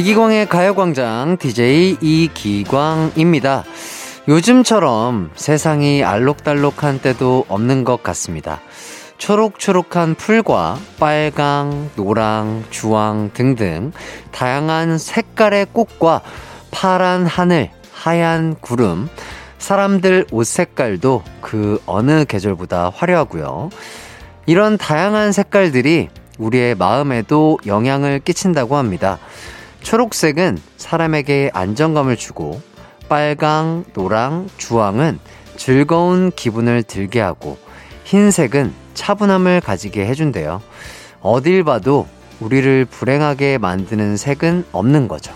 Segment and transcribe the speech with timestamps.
[0.00, 3.64] 이기광의 가요광장 DJ 이기광입니다.
[4.28, 8.62] 요즘처럼 세상이 알록달록한 때도 없는 것 같습니다.
[9.18, 13.92] 초록초록한 풀과 빨강, 노랑, 주황 등등
[14.30, 16.22] 다양한 색깔의 꽃과
[16.70, 19.06] 파란 하늘, 하얀 구름,
[19.58, 23.68] 사람들 옷 색깔도 그 어느 계절보다 화려하고요.
[24.46, 26.08] 이런 다양한 색깔들이
[26.38, 29.18] 우리의 마음에도 영향을 끼친다고 합니다.
[29.82, 32.60] 초록색은 사람에게 안정감을 주고
[33.08, 35.18] 빨강, 노랑, 주황은
[35.56, 37.58] 즐거운 기분을 들게 하고
[38.04, 40.62] 흰색은 차분함을 가지게 해준대요.
[41.20, 42.06] 어딜 봐도
[42.40, 45.34] 우리를 불행하게 만드는 색은 없는 거죠.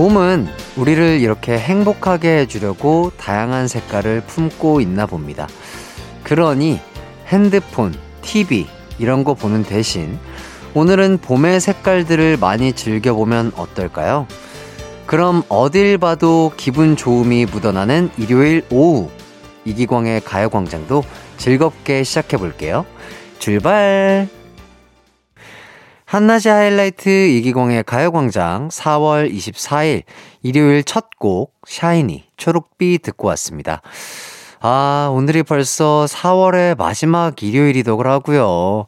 [0.00, 0.48] 봄은
[0.78, 5.46] 우리를 이렇게 행복하게 해주려고 다양한 색깔을 품고 있나 봅니다.
[6.22, 6.80] 그러니
[7.26, 8.66] 핸드폰, TV
[8.98, 10.18] 이런 거 보는 대신
[10.72, 14.26] 오늘은 봄의 색깔들을 많이 즐겨보면 어떨까요?
[15.04, 19.10] 그럼 어딜 봐도 기분 좋음이 묻어나는 일요일 오후
[19.66, 21.04] 이기광의 가요광장도
[21.36, 22.86] 즐겁게 시작해볼게요.
[23.38, 24.39] 출발!
[26.10, 30.02] 한낮의 하이라이트 이기광의 가요광장 4월 24일
[30.42, 33.80] 일요일 첫 곡 샤이니 초록비 듣고 왔습니다.
[34.60, 38.86] 아, 오늘이 벌써 4월의 마지막 일요일이더라고요.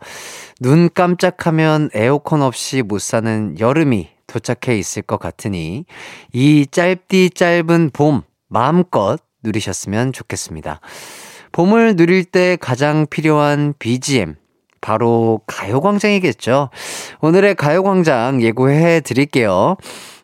[0.58, 5.84] 눈 깜짝하면 에어컨 없이 못 사는 여름이 도착해 있을 것 같으니
[6.32, 10.80] 이 짧디 짧은 봄 마음껏 누리셨으면 좋겠습니다.
[11.52, 14.41] 봄을 누릴 때 가장 필요한 BGM
[14.82, 16.68] 바로 가요광장이겠죠.
[17.22, 19.76] 오늘의 가요광장 예고해 드릴게요.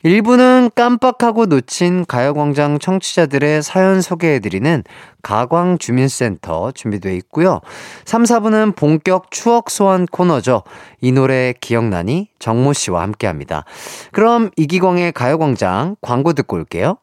[0.04, 4.84] 1부는 깜빡하고 놓친 가요광장 청취자들의 사연 소개해드리는
[5.22, 7.60] 가광주민센터 준비되어 있고요.
[8.04, 10.62] 3, 4부는 본격 추억 소환 코너죠.
[11.00, 12.28] 이 노래 기억나니?
[12.38, 13.64] 정모 씨와 함께 합니다.
[14.12, 16.98] 그럼 이기광의 가요광장 광고 듣고 올게요.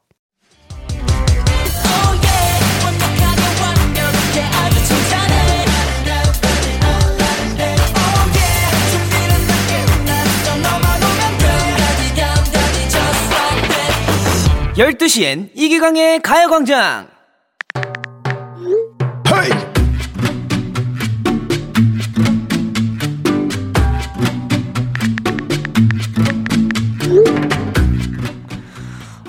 [14.78, 17.08] 12시엔 이기광의 가요광장!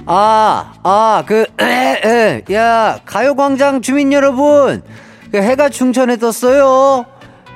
[0.09, 4.83] 아, 아, 그, 에, 에, 야, 가요광장 주민 여러분,
[5.31, 7.07] 그 해가 충천에 떴어요.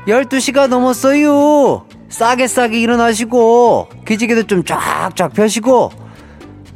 [0.06, 1.86] 12시가 넘었어요.
[2.08, 5.90] 싸게 싸게 일어나시고, 기지개도 좀 쫙쫙 펴시고,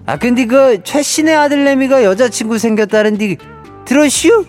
[0.06, 3.37] 아 근데 그 최신의 아들내미가 여자친구 생겼다는데
[3.84, 4.44] 들었슈?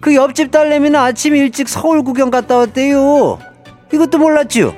[0.00, 3.38] 그 옆집 딸내미는 아침 일찍 서울 구경 갔다 왔대요.
[3.92, 4.74] 이것도 몰랐죠?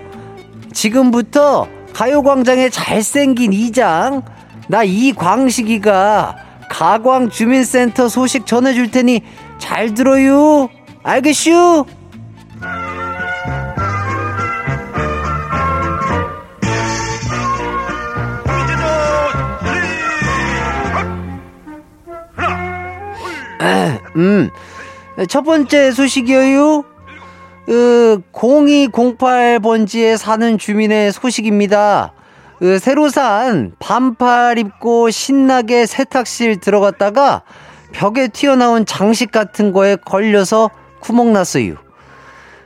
[0.73, 4.23] 지금부터 가요광장에 잘생긴 이장
[4.69, 6.37] 나 이광식이가
[6.69, 9.23] 가광 주민센터 소식 전해줄 테니
[9.59, 10.69] 잘 들어요.
[11.05, 11.85] 알겠슈?
[24.17, 24.51] 음,
[25.29, 26.85] 첫 번째 소식이에요.
[27.67, 32.13] 그, 0208 번지에 사는 주민의 소식입니다.
[32.59, 37.43] 그, 새로 산 반팔 입고 신나게 세탁실 들어갔다가
[37.93, 41.75] 벽에 튀어나온 장식 같은 거에 걸려서 구멍 났어요.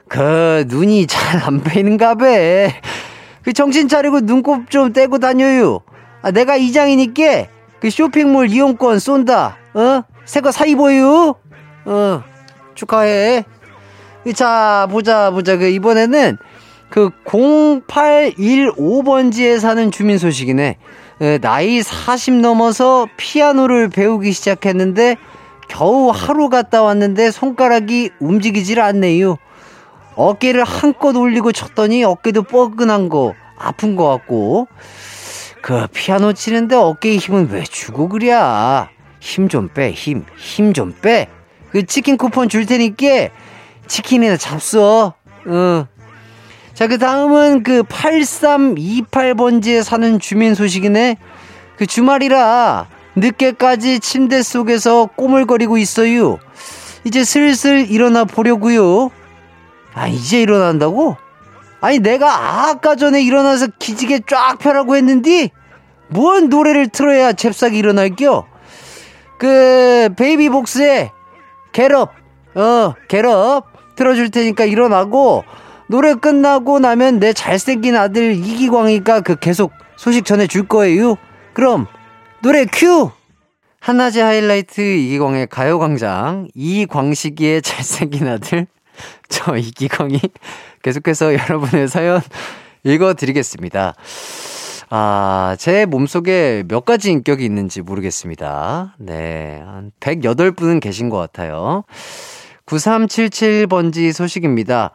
[0.09, 2.25] 그, 눈이 잘 안 보이는가 봐.
[3.43, 5.81] 그, 정신 차리고 눈곱 좀 떼고 다녀요.
[6.23, 7.47] 아, 내가 이장이니까
[7.81, 9.57] 그 쇼핑몰 이용권 쏜다.
[9.75, 10.03] 어?
[10.27, 11.35] 새거 사입어요.
[11.87, 12.23] 어,
[12.75, 13.45] 축하해.
[14.35, 15.57] 자, 보자, 보자.
[15.57, 16.37] 그, 이번에는
[16.91, 20.77] 그 0815번지에 사는 주민 소식이네.
[21.41, 25.17] 나이 40 넘어서 피아노를 배우기 시작했는데
[25.69, 29.39] 겨우 하루 갔다 왔는데 손가락이 움직이질 않네요.
[30.17, 34.69] 어깨를 한껏 올리고 쳤더니 어깨도 뻐근한 거, 아픈 거 같고.
[35.63, 38.89] 그 피아노 치는데 어깨에 힘은 왜 주고 그랴?
[39.21, 41.29] 힘 좀 빼, 힘, 힘 좀 빼.
[41.71, 43.29] 그 치킨 쿠폰 줄 테니까
[43.87, 45.13] 치킨이나 잡숴.
[45.47, 45.87] 어.
[46.75, 51.17] 자, 그 다음은 그 8328번지에 사는 주민 소식이네.
[51.77, 52.87] 그 주말이라
[53.17, 56.39] 늦게까지 침대 속에서 꼬물거리고 있어요.
[57.05, 59.11] 이제 슬슬 일어나 보려고요.
[59.95, 61.17] 아, 이제 일어난다고?
[61.81, 65.51] 아니, 내가 아까 전에 일어나서 기지개 쫙 펴라고 했는데,
[66.09, 68.47] 뭔 노래를 틀어야 잽싸게 일어날겨?
[69.39, 71.13] 그, 베이비복스의
[71.73, 72.13] Get Up,
[72.55, 73.67] 어, Get Up
[73.97, 75.45] 틀어줄 테니까 일어나고,
[75.89, 81.17] 노래 끝나고 나면 내 잘생긴 아들 이기광이가 그 계속 소식 전해줄 거예요.
[81.53, 81.87] 그럼,
[82.43, 83.11] 노래 큐!
[83.81, 88.67] 한낮의 하이라이트 이기광의 가요광장, 이광식이의 잘생긴 아들,
[89.29, 90.21] 저 이기광이
[90.83, 92.21] 계속해서 여러분의 사연
[92.85, 93.95] 읽어드리겠습니다.
[94.89, 98.95] 아, 제 몸속에 몇 가지 인격이 있는지 모르겠습니다.
[98.99, 99.61] 네.
[99.65, 101.85] 한 108분은 계신 것 같아요.
[102.67, 104.91] 9377번지 소식입니다.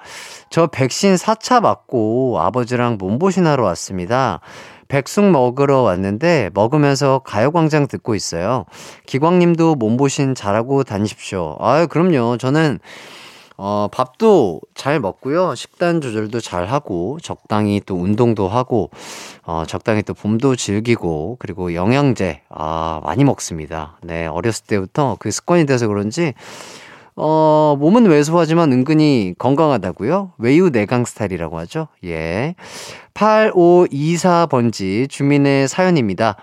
[0.49, 4.41] 저 백신 4차 맞고 아버지랑 몸보신하러 왔습니다.
[4.87, 8.65] 백숙 먹으러 왔는데 먹으면서 가요광장 듣고 있어요.
[9.05, 11.55] 기광님도 몸보신 잘하고 다니십시오.
[11.61, 12.37] 아유, 그럼요.
[12.37, 12.79] 저는
[13.63, 15.53] 어, 밥도 잘 먹고요.
[15.53, 18.89] 식단 조절도 잘 하고, 적당히 또 운동도 하고,
[19.43, 23.99] 어, 적당히 또 봄도 즐기고, 그리고 영양제, 아, 많이 먹습니다.
[24.01, 26.33] 네, 어렸을 때부터 그 습관이 돼서 그런지,
[27.15, 30.31] 어, 몸은 왜소하지만 은근히 건강하다고요?
[30.39, 31.87] 외유 내강 스타일이라고 하죠.
[32.03, 32.55] 예.
[33.13, 36.35] 8524번지 주민의 사연입니다.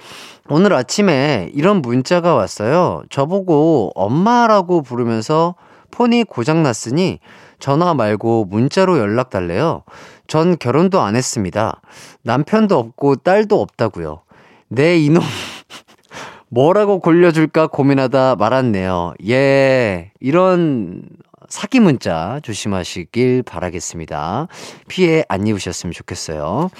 [0.48, 3.02] 오늘 아침에 이런 문자가 왔어요.
[3.10, 5.56] 저보고 엄마라고 부르면서
[5.90, 7.20] 폰이 고장났으니
[7.58, 9.84] 전화 말고 문자로 연락 달래요.
[10.26, 11.80] 전 결혼도 안 했습니다.
[12.22, 14.22] 남편도 없고 딸도 없다고요.
[14.68, 15.22] 내 네, 이놈
[16.50, 19.14] 뭐라고 골려줄까 고민하다 말았네요.
[19.28, 21.02] 예, 이런
[21.48, 24.48] 사기 문자 조심하시길 바라겠습니다.
[24.86, 26.70] 피해 안 입으셨으면 좋겠어요.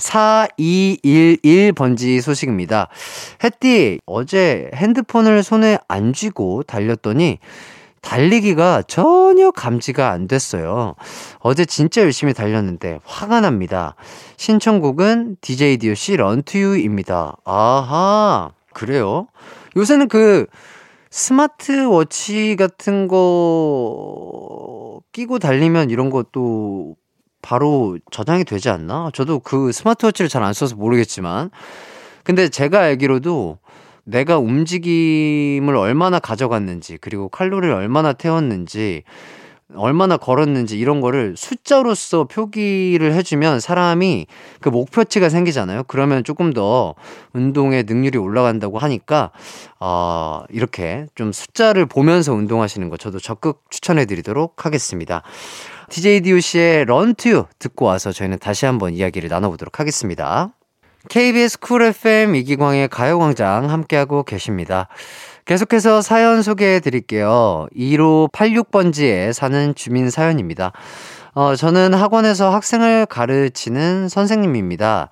[0.00, 2.88] 4211번지 소식입니다.
[3.44, 7.38] 햇띠, 어제 핸드폰을 손에 안 쥐고 달렸더니
[8.02, 10.94] 달리기가 전혀 감지가 안 됐어요.
[11.38, 13.94] 어제 진짜 열심히 달렸는데 화가 납니다.
[14.36, 17.36] 신청곡은 DJ DOC 런투유입니다.
[17.44, 19.26] 아하, 그래요?
[19.76, 20.46] 요새는 그
[21.10, 26.96] 스마트워치 같은 거 끼고 달리면 이런 것도
[27.42, 29.10] 바로 저장이 되지 않나?
[29.12, 31.50] 저도 그 스마트워치를 잘 안 써서 모르겠지만.
[32.22, 33.58] 근데 제가 알기로도
[34.10, 39.04] 내가 움직임을 얼마나 가져갔는지, 그리고 칼로리를 얼마나 태웠는지,
[39.74, 44.26] 얼마나 걸었는지 이런 거를 숫자로서 표기를 해주면 사람이
[44.60, 45.84] 그 목표치가 생기잖아요.
[45.86, 46.94] 그러면 조금 더
[47.32, 49.30] 운동의 능률이 올라간다고 하니까,
[49.78, 55.22] 어, 이렇게 좀 숫자를 보면서 운동하시는 거 저도 적극 추천해 드리도록 하겠습니다.
[55.88, 60.52] DJ DOC의 런투 듣고 와서 저희는 다시 한번 이야기를 나눠보도록 하겠습니다.
[61.08, 64.88] KBS 쿨 FM 이기광의 가요광장 함께하고 계십니다.
[65.46, 67.66] 계속해서 사연 소개해 드릴게요.
[67.74, 70.72] 2로 86번지에 사는 주민 사연입니다.
[71.32, 75.08] 어, 저는 학원에서 학생을 가르치는 선생님입니다.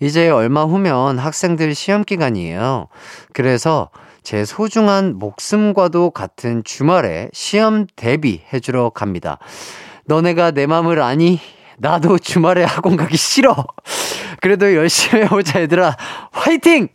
[0.00, 2.86] 이제 얼마 후면 학생들 시험 기간이에요.
[3.32, 3.90] 그래서
[4.22, 9.38] 제 소중한 목숨과도 같은 주말에 시험 대비해 주러 갑니다.
[10.04, 11.40] 너네가 내 맘을 아니?
[11.78, 13.66] 나도 주말에 학원 가기 싫어.
[14.42, 15.96] 그래도 열심히 해보자, 얘들아.
[16.32, 16.88] 화이팅!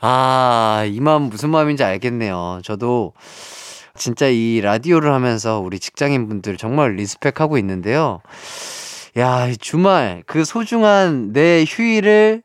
[0.00, 2.60] 아, 이 마음 무슨 마음인지 알겠네요.
[2.64, 3.12] 저도
[3.94, 8.20] 진짜 이 라디오를 하면서 우리 직장인 분들 정말 리스펙하고 있는데요.
[9.16, 12.42] 야, 주말, 그 소중한 내 휴일을,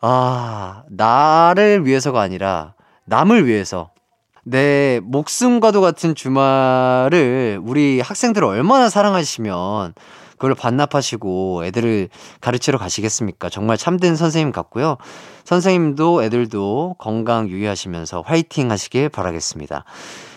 [0.00, 2.74] 아, 나를 위해서가 아니라
[3.06, 3.90] 남을 위해서
[4.44, 9.94] 내 목숨과도 같은 주말을 우리 학생들을 얼마나 사랑하시면
[10.38, 12.08] 그걸 반납하시고 애들을
[12.40, 13.48] 가르치러 가시겠습니까?
[13.50, 14.96] 정말 참된 선생님 같고요.
[15.44, 19.84] 선생님도 애들도 건강 유의하시면서 화이팅 하시길 바라겠습니다.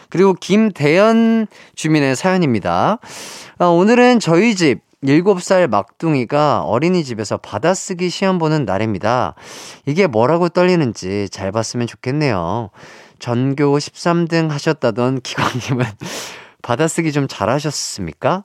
[0.09, 2.99] 그리고 김대현 주민의 사연입니다.
[3.59, 9.35] 아, 오늘은 저희 집 7살 막둥이가 어린이집에서 받아쓰기 시험 보는 날입니다.
[9.85, 12.69] 이게 뭐라고 떨리는지 잘 봤으면 좋겠네요.
[13.19, 15.85] 전교 13등 하셨다던 기광님은
[16.61, 18.43] 받아쓰기 좀 잘하셨습니까?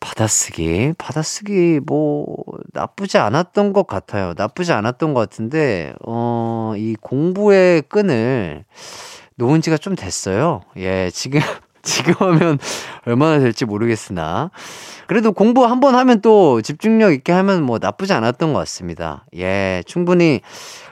[0.00, 2.26] 받아쓰기, 받아쓰기 뭐
[2.72, 4.32] 나쁘지 않았던 것 같아요.
[4.36, 8.64] 나쁘지 않았던 것 같은데 어, 이 공부의 끈을
[9.36, 10.62] 놓은 지가 좀 됐어요.
[10.78, 11.40] 예, 지금
[11.82, 12.58] 지금 하면
[13.06, 14.50] 얼마나 될지 모르겠으나
[15.06, 19.24] 그래도 공부 한 번 하면 또 집중력 있게 하면 뭐 나쁘지 않았던 것 같습니다.
[19.36, 20.40] 예, 충분히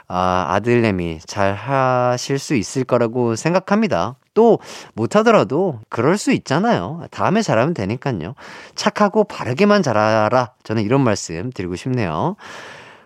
[0.08, 4.16] 아, 아들내미 잘 하실 수 있을 거라고 생각합니다.
[4.38, 4.60] 또
[4.94, 7.02] 못하더라도 그럴 수 있잖아요.
[7.10, 8.36] 다음에 잘하면 되니까요.
[8.76, 10.52] 착하고 바르게만 잘하라.
[10.62, 12.36] 저는 이런 말씀 드리고 싶네요.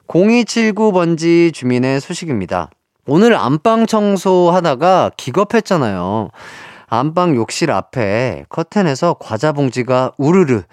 [0.09, 2.69] 0279번지 주민의 소식입니다.
[3.07, 6.29] 오늘 안방 청소하다가 기겁했잖아요.
[6.95, 10.65] 안방 욕실 앞에 커튼에서 과자 봉지가 우르르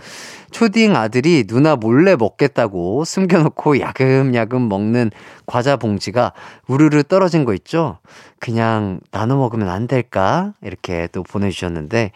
[0.52, 5.12] 초딩 아들이 누나 몰래 먹겠다고 숨겨놓고 야금야금 먹는
[5.46, 6.34] 과자 봉지가
[6.68, 8.00] 우르르 떨어진 거 있죠?
[8.38, 10.54] 그냥 나눠 먹으면 안 될까?
[10.62, 12.12] 이렇게 또 보내주셨는데,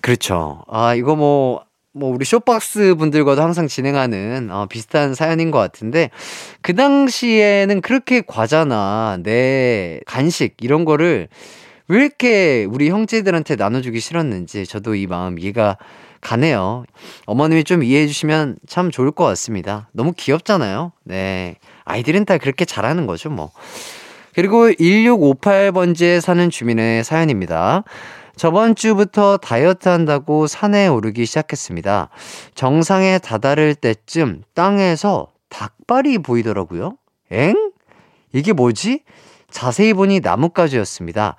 [0.00, 0.62] 그렇죠.
[0.66, 6.10] 아, 이거 뭐, 뭐 우리 쇼박스 분들과도 항상 진행하는 어, 비슷한 사연인 것 같은데
[6.60, 11.28] 그 당시에는 그렇게 과자나 내 간식 이런 거를
[11.88, 15.76] 왜 이렇게 우리 형제들한테 나눠주기 싫었는지 저도 이 마음 이해가
[16.20, 16.84] 가네요.
[17.26, 19.88] 어머님이 좀 이해해 주시면 참 좋을 것 같습니다.
[19.92, 20.92] 너무 귀엽잖아요.
[21.04, 21.56] 네.
[21.84, 23.50] 아이들은 다 그렇게 잘하는 거죠, 뭐.
[24.34, 27.84] 그리고 1658번지에 사는 주민의 사연입니다.
[28.36, 32.08] 저번 주부터 다이어트 한다고 산에 오르기 시작했습니다.
[32.54, 36.96] 정상에 다다를 때쯤 땅에서 닭발이 보이더라고요.
[37.30, 37.54] 엥?
[38.32, 39.02] 이게 뭐지?
[39.54, 41.36] 자세히 보니 나뭇가지였습니다.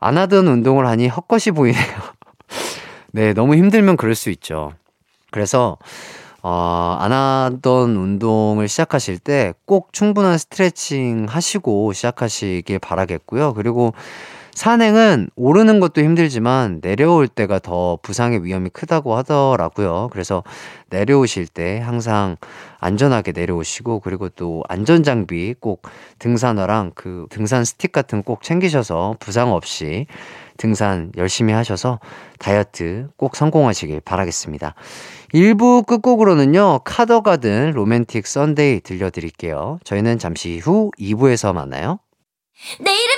[0.00, 1.84] 안 하던 운동을 하니 헛것이 보이네요.
[3.12, 4.72] 네, 너무 힘들면 그럴 수 있죠.
[5.30, 5.76] 그래서,
[6.42, 13.52] 어, 안 하던 운동을 시작하실 때 꼭 충분한 스트레칭 하시고 시작하시길 바라겠고요.
[13.52, 13.92] 그리고
[14.58, 20.08] 산행은 오르는 것도 힘들지만 내려올 때가 더 부상의 위험이 크다고 하더라고요.
[20.10, 20.42] 그래서
[20.90, 22.36] 내려오실 때 항상
[22.80, 25.82] 안전하게 내려오시고 그리고 또 안전 장비 꼭
[26.18, 30.08] 등산화랑 그 등산 스틱 같은 꼭 챙기셔서 부상 없이
[30.56, 32.00] 등산 열심히 하셔서
[32.40, 34.74] 다이어트 꼭 성공하시길 바라겠습니다.
[35.34, 39.78] 1부 끝곡으로는요, 카더가든 Romantic Sunday 들려드릴게요.
[39.84, 42.00] 저희는 잠시 후 2부에서 만나요.
[42.80, 43.17] 내 이름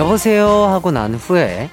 [0.00, 1.68] 여보세요 하고 난 후에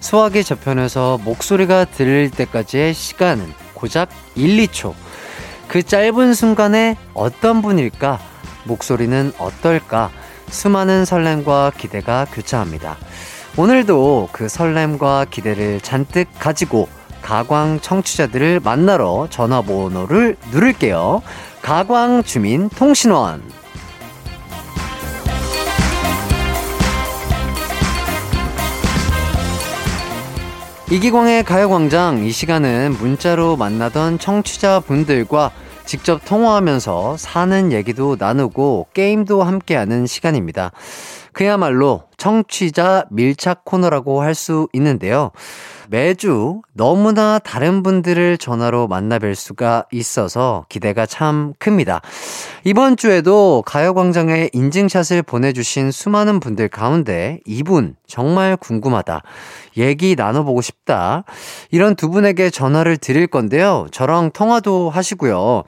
[0.00, 4.92] 소화기 저편에서 목소리가 들릴 때까지의 시간은 고작 1, 2초.
[5.66, 8.20] 그 짧은 순간에 어떤 분일까?
[8.64, 10.10] 목소리는 어떨까?
[10.50, 12.98] 수많은 설렘과 기대가 교차합니다.
[13.56, 16.86] 오늘도 그 설렘과 기대를 잔뜩 가지고
[17.22, 21.22] 가광 청취자들을 만나러 전화번호를 누를게요.
[21.62, 23.42] 가광 주민 통신원.
[30.92, 35.52] 이기광의 가요광장 이 시간은 문자로 만나던 청취자분들과
[35.84, 40.72] 직접 통화하면서 사는 얘기도 나누고 게임도 함께하는 시간입니다.
[41.32, 45.32] 그야말로 청취자 밀착 코너라고 할 수 있는데요.
[45.88, 52.00] 매주 너무나 다른 분들을 전화로 만나뵐 수가 있어서 기대가 참 큽니다.
[52.62, 59.22] 이번 주에도 가요광장에 인증샷을 보내주신 수많은 분들 가운데 이분 정말 궁금하다.
[59.78, 61.24] 얘기 나눠보고 싶다.
[61.72, 63.88] 이런 두 분에게 전화를 드릴 건데요.
[63.90, 65.64] 저랑 통화도 하시고요.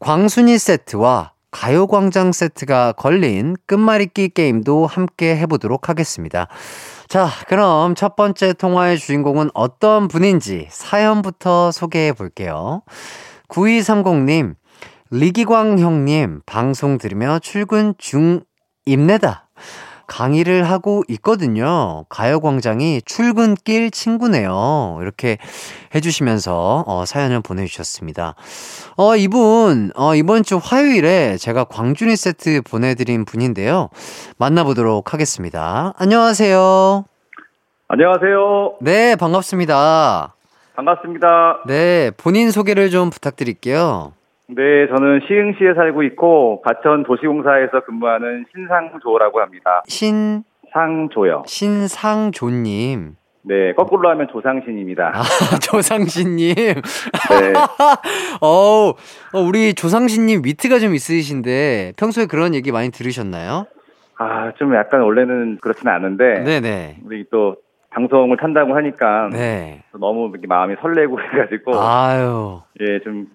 [0.00, 6.48] 광순이 세트와 가요광장 세트가 걸린 끝말잇기 게임도 함께 해보도록 하겠습니다.
[7.08, 12.82] 자, 그럼 첫 번째 통화의 주인공은 어떤 분인지 사연부터 소개해 볼게요.
[13.48, 14.54] 9230님,
[15.10, 19.48] 리기광 형님, 방송 들으며 출근 중입니다.
[20.08, 22.04] 강의를 하고 있거든요.
[22.08, 24.98] 가요광장이 출근길 친구네요.
[25.00, 25.38] 이렇게
[25.94, 28.34] 해주시면서, 어, 사연을 보내주셨습니다.
[28.96, 33.90] 어, 이분, 어, 이번 주 화요일에 제가 광준이 세트 보내드린 분인데요.
[34.38, 35.92] 만나보도록 하겠습니다.
[35.96, 37.04] 안녕하세요.
[37.86, 38.78] 안녕하세요.
[38.80, 40.34] 네, 반갑습니다.
[40.74, 41.62] 반갑습니다.
[41.66, 44.12] 네, 본인 소개를 좀 부탁드릴게요.
[44.50, 49.82] 네, 저는 시흥시에 살고 있고 가천 도시공사에서 근무하는 신상조라고 합니다.
[49.86, 51.42] 신, 상조요.
[51.46, 53.16] 신상조님.
[53.42, 55.12] 네, 거꾸로 하면 조상신입니다.
[55.14, 55.22] 아,
[55.60, 56.54] 조상신님.
[56.54, 57.52] 네.
[58.40, 58.94] 어우,
[59.34, 63.66] 어, 우리 조상신님 위트가 좀 있으신데 평소에 그런 얘기 많이 들으셨나요?
[64.16, 66.96] 아, 좀 약간 원래는 그렇지는 않은데 네네.
[67.04, 67.56] 우리 또
[67.90, 69.82] 방송을 탄다고 하니까 네.
[69.98, 72.60] 너무 이렇게 마음이 설레고 해가지고 아유.
[72.80, 73.26] 예, 좀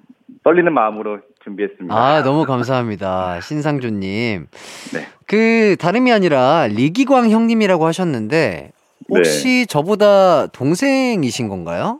[0.43, 1.95] 떨리는 마음으로 준비했습니다.
[1.95, 3.39] 아, 너무 감사합니다.
[3.41, 4.47] 신상조님.
[4.93, 5.07] 네.
[5.27, 8.71] 그, 다름이 아니라 리기광 형님이라고 하셨는데,
[9.09, 11.99] 혹시 저보다 동생이신 건가요?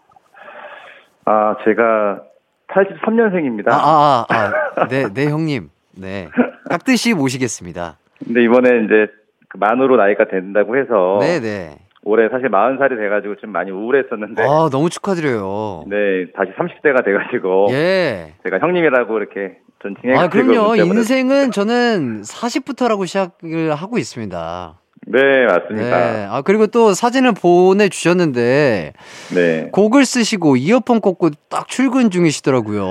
[1.26, 2.22] 아, 제가
[2.70, 3.70] 83년생입니다.
[3.72, 4.88] 아, 아, 아, 아.
[4.88, 5.70] 네, 네, 형님.
[5.92, 6.30] 네.
[6.70, 7.98] 깍듯이 모시겠습니다.
[8.26, 9.08] 근데 이번에 이제
[9.50, 11.78] 그 만으로 나이가 된다고 해서 네, 네.
[12.06, 15.86] 올해 사실 40살이 돼가지고 좀 많이 우울했었는데 아, 너무 축하드려요.
[15.88, 18.34] 네 다시 30대가 돼가지고 예.
[18.44, 20.76] 제가 형님이라고 이렇게 존칭해 아, 그럼요.
[20.76, 24.80] 인생은 저는 40부터라고 시작을 하고 있습니다.
[25.08, 26.14] 네 맞습니다.
[26.14, 26.28] 네.
[26.30, 28.94] 아, 그리고 또 사진을 보내주셨는데,
[29.36, 29.70] 네.
[29.74, 32.84] 곡을 쓰시고 이어폰 꽂고 딱 출근 중이시더라고요.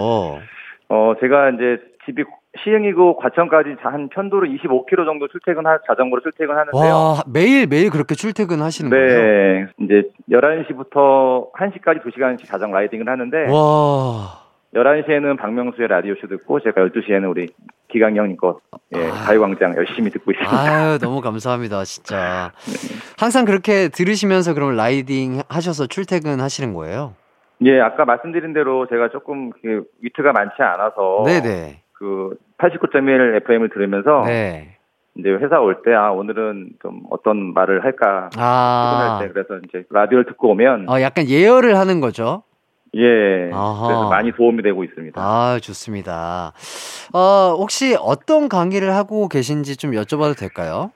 [0.90, 2.22] 어 제가 이제 집이
[2.62, 6.92] 시흥이고 과천까지 한 편도로 25km 정도 출퇴근 하, 자전거로 출퇴근하는데요.
[6.92, 9.06] 와, 매일 매일 그렇게 출퇴근 하시는 거예요?
[9.06, 14.42] 네 이제 11시부터 1시까지 2시간씩 자전거 라이딩을 하는데 와.
[14.74, 17.48] 11시에는 박명수의 라디오 쇼 듣고 제가 12시에는 우리
[17.88, 18.60] 기강이 형님 거
[18.96, 19.26] 예, 아.
[19.26, 20.56] 가요광장 열심히 듣고 있습니다.
[20.56, 22.52] 아유, 너무 감사합니다, 진짜.
[23.18, 27.14] 항상 그렇게 들으시면서 그럼 라이딩 하셔서 출퇴근 하시는 거예요?
[27.64, 31.81] 예, 아까 말씀드린 대로 제가 조금 그 위트가 많지 않아서 네네.
[32.02, 34.76] 그 89.1 FM을 들으면서 네.
[35.16, 39.20] 이제 회사 올 때 아 오늘은 좀 어떤 말을 할까 아.
[39.22, 42.42] 때 그래서 이제 라디오를 듣고 오면 어, 약간 예열을 하는 거죠?
[42.96, 43.86] 예 아하.
[43.86, 45.20] 그래서 많이 도움이 되고 있습니다.
[45.22, 46.52] 아, 좋습니다.
[47.14, 50.90] 어, 혹시 어떤 강의를 하고 계신지 좀 여쭤봐도 될까요?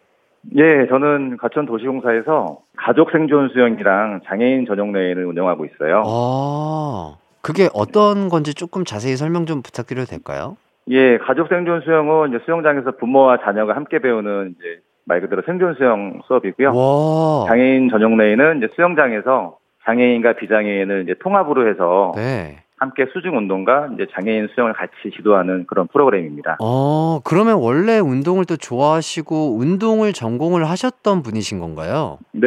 [0.57, 6.03] 예, 저는 가천 도시공사에서 가족 생존 수영이랑 장애인 전용 레인을 운영하고 있어요.
[6.05, 10.57] 어, 그게 어떤 건지 조금 자세히 설명 좀 부탁드려도 될까요?
[10.88, 16.21] 예, 가족 생존 수영은 이제 수영장에서 부모와 자녀가 함께 배우는 이제 말 그대로 생존 수영
[16.26, 16.73] 수업이고요.
[16.75, 17.47] 와.
[17.49, 22.59] 장애인 전용 레인은 이제 수영장에서 장애인과 비장애인을 이제 통합으로 해서 네.
[22.78, 26.59] 함께 수중 운동과 이제 장애인 수영을 같이 지도하는 그런 프로그램입니다.
[26.61, 32.19] 어, 그러면 원래 운동을 또 좋아하시고 운동을 전공을 하셨던 분이신 건가요?
[32.32, 32.47] 네,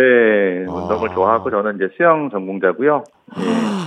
[0.68, 0.72] 아.
[0.72, 3.04] 운동을 좋아하고 저는 이제 수영 전공자고요.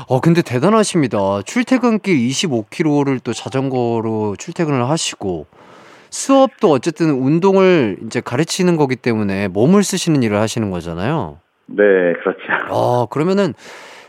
[0.08, 1.42] 어, 근데 대단하십니다.
[1.44, 5.46] 출퇴근길 25km를 또 자전거로 출퇴근을 하시고
[6.10, 11.38] 수업도 어쨌든 운동을 이제 가르치는 거기 때문에 몸을 쓰시는 일을 하시는 거잖아요.
[11.66, 11.84] 네,
[12.22, 12.40] 그렇죠.
[12.68, 13.54] 아, 그러면은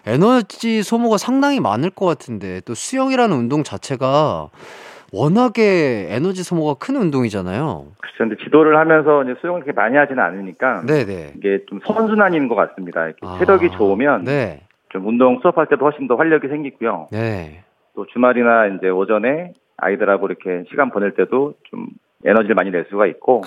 [0.06, 4.50] 에너지 소모가 상당히 많을 것 같은데 또 수영이라는 운동 자체가
[5.14, 7.86] 워낙에 에너지 소모가 큰 운동이잖아요.
[8.02, 8.18] 그렇죠.
[8.18, 11.34] 근데 지도를 하면서 이제 수영을 그렇게 많이 하지는 않으니까 네네.
[11.38, 13.06] 이게 좀 선순환인 것 같습니다.
[13.06, 14.62] 이렇게 아, 체력이 좋으면 네.
[14.90, 17.10] 좀 운동 수업할 때도 훨씬 더 활력이 생기고요.
[17.12, 17.64] 네.
[17.96, 21.88] 또 주말이나 이제 오전에 아이들하고 이렇게 시간 보낼 때도 좀
[22.26, 23.42] 에너지를 많이 낼 수가 있고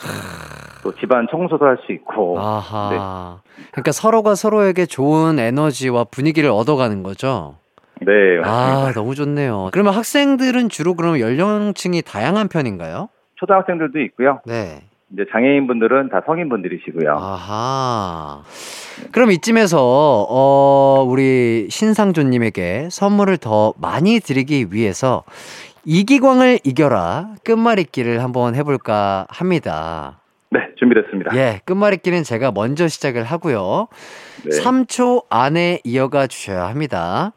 [0.87, 3.41] 또 집안 청소도 할 수 있고 아하.
[3.73, 7.57] 그러니까 서로가 서로에게 좋은 에너지와 분위기를 얻어가는 거죠.
[8.01, 8.87] 네 맞습니다.
[8.89, 9.71] 아, 너무 좋네요.
[9.73, 13.09] 그러면 학생들은 주로 그럼 연령층이 다양한 편인가요?
[13.37, 14.41] 초등학생들도 있고요.
[14.47, 14.83] 네.
[15.13, 17.17] 이제 장애인분들은 다 성인분들이시고요.
[17.19, 18.43] 아하.
[19.13, 19.79] 그럼 이쯤에서
[20.29, 25.25] 어 우리 신상조님에게 선물을 더 많이 드리기 위해서
[25.85, 30.19] 이기광을 이겨라 끝말잇기를 한번 해볼까 합니다.
[30.57, 31.37] 네 준비됐습니다.
[31.37, 33.89] 예, 끝말잇기는 제가 먼저 시작을 하고요.
[34.45, 34.59] 네.
[34.59, 37.33] 3초 안에 이어가 주셔야 합니다.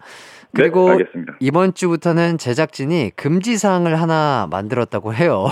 [0.52, 1.34] 네, 그리고 알겠습니다.
[1.40, 5.48] 이번 주부터는 제작진이 금지 사항을 하나 만들었다고 해요.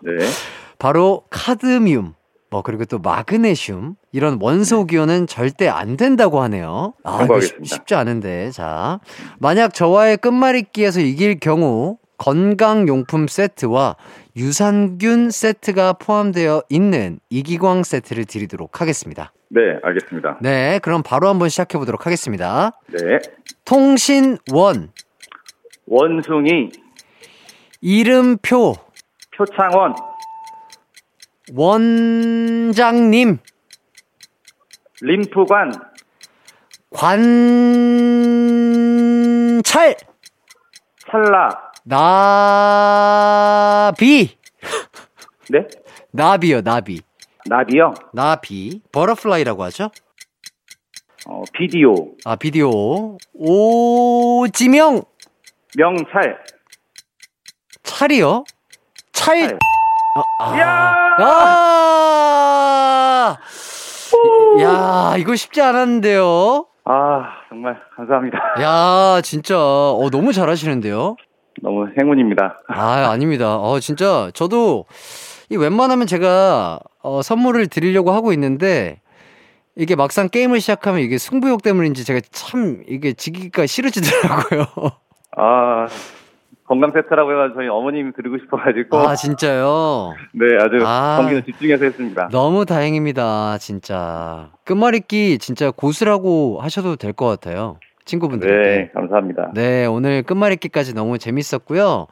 [0.00, 0.12] 네.
[0.78, 2.12] 바로 카드뮴,
[2.50, 6.94] 뭐 그리고 또 마그네슘 이런 원소 기호는 절대 안 된다고 하네요.
[7.04, 7.40] 아, 이거.
[7.40, 8.50] 쉽지 않은데.
[8.50, 9.00] 자,
[9.38, 13.96] 만약 저와의 끝말잇기에서 이길 경우 건강용품 세트와
[14.36, 19.32] 유산균 세트가 포함되어 있는 이기광 세트를 드리도록 하겠습니다.
[19.48, 20.38] 네 알겠습니다.
[20.42, 22.72] 네, 그럼 바로 한번 시작해 보도록 하겠습니다.
[22.88, 23.18] 네.
[23.64, 24.92] 통신원,
[25.86, 26.68] 원숭이
[27.80, 28.74] 이름표,
[29.34, 29.94] 표창원
[31.54, 33.38] 원장님,
[35.00, 35.72] 림프관
[36.90, 37.16] 관찰,
[41.10, 41.65] 찰나
[42.66, 44.36] 나비,
[45.50, 45.60] 네
[46.10, 47.00] 나비요, 나비.
[47.48, 49.90] 나비요 나비, butterfly라고 하죠?
[51.28, 51.94] 어, 비디오
[52.24, 53.16] 아, 비디오.
[53.34, 55.02] 오지명,
[55.76, 56.38] 명찰
[57.84, 58.42] 찰이요?
[59.12, 59.46] 찰.
[59.48, 59.58] 찰.
[60.16, 60.58] 아, 아.
[60.58, 60.96] 야!
[61.20, 63.36] 아!
[64.60, 66.66] 야, 이거 쉽지 않았는데요?
[66.84, 68.38] 아 정말 감사합니다.
[68.60, 71.16] 야, 진짜, 어, 너무 잘하시는데요?
[71.62, 72.60] 너무 행운입니다.
[72.68, 73.56] 아, 아닙니다.
[73.56, 74.84] 어, 진짜, 저도,
[75.50, 79.00] 이 웬만하면 제가, 어, 선물을 드리려고 하고 있는데,
[79.76, 84.64] 이게 막상 게임을 시작하면 이게 승부욕 때문인지 제가 참, 이게 지기가 싫어지더라고요.
[85.38, 85.86] 아
[86.66, 90.14] 건강 세트라고 해가지고 저희 어머님이 드리고 싶어가지고 아, 진짜요?
[90.32, 91.18] 네 아주 아.
[91.20, 92.28] 경기는 집중해서 했습니다.
[92.32, 94.50] 너무 다행입니다, 진짜.
[94.64, 97.78] 끝말잇기 진짜 고수라고 하셔도 될 것 같아요.
[98.06, 98.56] 친구분들에게.
[98.56, 99.52] 네, 감사합니다.
[99.54, 102.06] 네, 오늘 끝말잇기까지 너무 재밌었고요.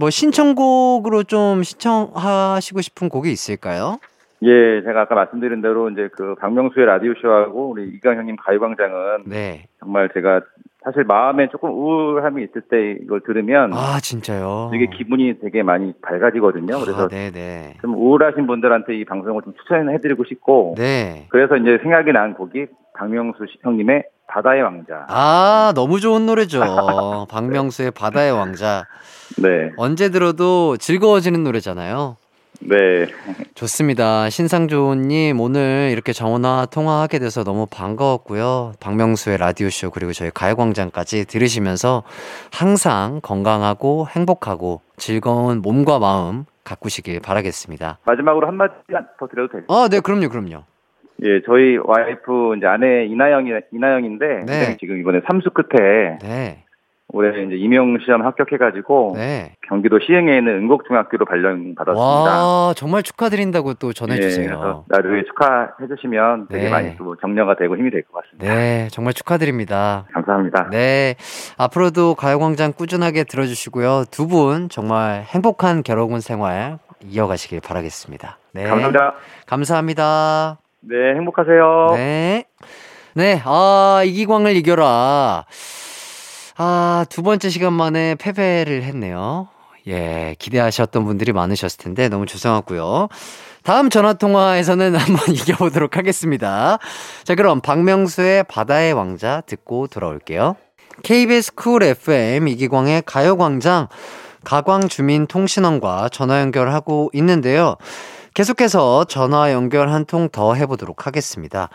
[0.00, 3.98] 뭐 신청곡으로 좀 신청하시고 싶은 곡이 있을까요?
[4.42, 9.68] 예, 제가 아까 말씀드린 대로 이제 그 박명수의 라디오 쇼하고 우리 이강 형님 가요광장은 네.
[9.78, 10.40] 정말 제가
[10.86, 14.68] 사실 마음에 조금 우울함이 있을 때 이걸 들으면 아, 진짜요?
[14.70, 16.78] 되게 기분이 되게 많이 밝아지거든요.
[16.78, 17.78] 그래서 아, 네네.
[17.82, 21.26] 좀 우울하신 분들한테 이 방송을 좀 추천해드리고 싶고 네.
[21.30, 25.06] 그래서 이제 생각이 난 곡이 박명수 씨- 형님의 바다의 왕자.
[25.08, 26.60] 아, 너무 좋은 노래죠.
[27.30, 28.84] 박명수의 바다의 왕자.
[29.42, 32.16] 네, 언제 들어도 즐거워지는 노래잖아요.
[32.60, 33.06] 네,
[33.54, 34.28] 좋습니다.
[34.30, 38.72] 신상조님 오늘 이렇게 전화 통화하게 돼서 너무 반가웠고요.
[38.80, 42.02] 박명수의 라디오쇼 그리고 저희 가요광장까지 들으시면서
[42.52, 47.98] 항상 건강하고 행복하고 즐거운 몸과 마음 가꾸시길 바라겠습니다.
[48.04, 48.74] 마지막으로 한마디
[49.18, 49.78] 더 드려도 될까요?
[49.78, 50.64] 아, 네, 그럼요, 그럼요.
[51.22, 54.76] 예, 저희 와이프 이제 아내 이나영이 이나영인데 네.
[54.78, 56.64] 지금 이번에 삼수 끝에 네,
[57.16, 59.52] 올해 이제 임용 시험 합격해가지고 네.
[59.68, 61.98] 경기도 시흥에 있는 은곡중학교로 발령 받았습니다.
[61.98, 64.46] 와, 정말 축하드린다고 또 예, 전해주세요.
[64.48, 66.70] 그래서 나중에 축하해 주시면 되게 네.
[66.70, 68.54] 많이 또 격려가 되고 힘이 될 것 같습니다.
[68.54, 70.04] 네, 정말 축하드립니다.
[70.12, 70.68] 감사합니다.
[70.70, 71.14] 네.
[71.58, 74.04] 앞으로도 가요광장 꾸준하게 들어주시고요.
[74.10, 78.38] 두 분 정말 행복한 결혼군 생활 이어가시길 바라겠습니다.
[78.52, 78.64] 네.
[78.64, 79.14] 감사합니다.
[79.46, 80.58] 감사합니다.
[80.80, 81.92] 네, 행복하세요.
[81.94, 82.44] 네.
[83.14, 83.40] 네.
[83.44, 85.44] 아, 이기광을 이겨라.
[86.56, 89.48] 아, 두 번째 시간 만에 패배를 했네요.
[89.88, 93.08] 예, 기대하셨던 분들이 많으셨을 텐데 너무 죄송하고요.
[93.62, 96.78] 다음 전화 통화에서는 한번 이겨보도록 하겠습니다.
[97.24, 100.56] 자, 그럼 박명수의 바다의 왕자 듣고 돌아올게요.
[101.02, 103.88] KBS 쿨 FM 이기광의 가요광장
[104.44, 107.76] 가광주민통신원과 전화 연결하고 있는데요.
[108.36, 111.70] 계속해서 전화 연결 한 통 더 해보도록 하겠습니다.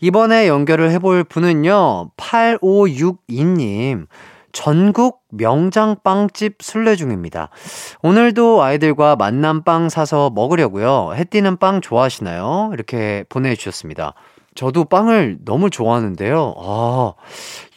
[0.00, 4.06] 이번에 연결을 해볼 분은요, 8562님.
[4.52, 7.50] 전국 명장 빵집 순례 중입니다.
[8.02, 11.12] 오늘도 아이들과 만남 빵 사서 먹으려고요.
[11.14, 12.70] 해띠는 빵 좋아하시나요?
[12.72, 14.14] 이렇게 보내주셨습니다.
[14.56, 16.54] 저도 빵을 너무 좋아하는데요.
[16.58, 17.12] 아,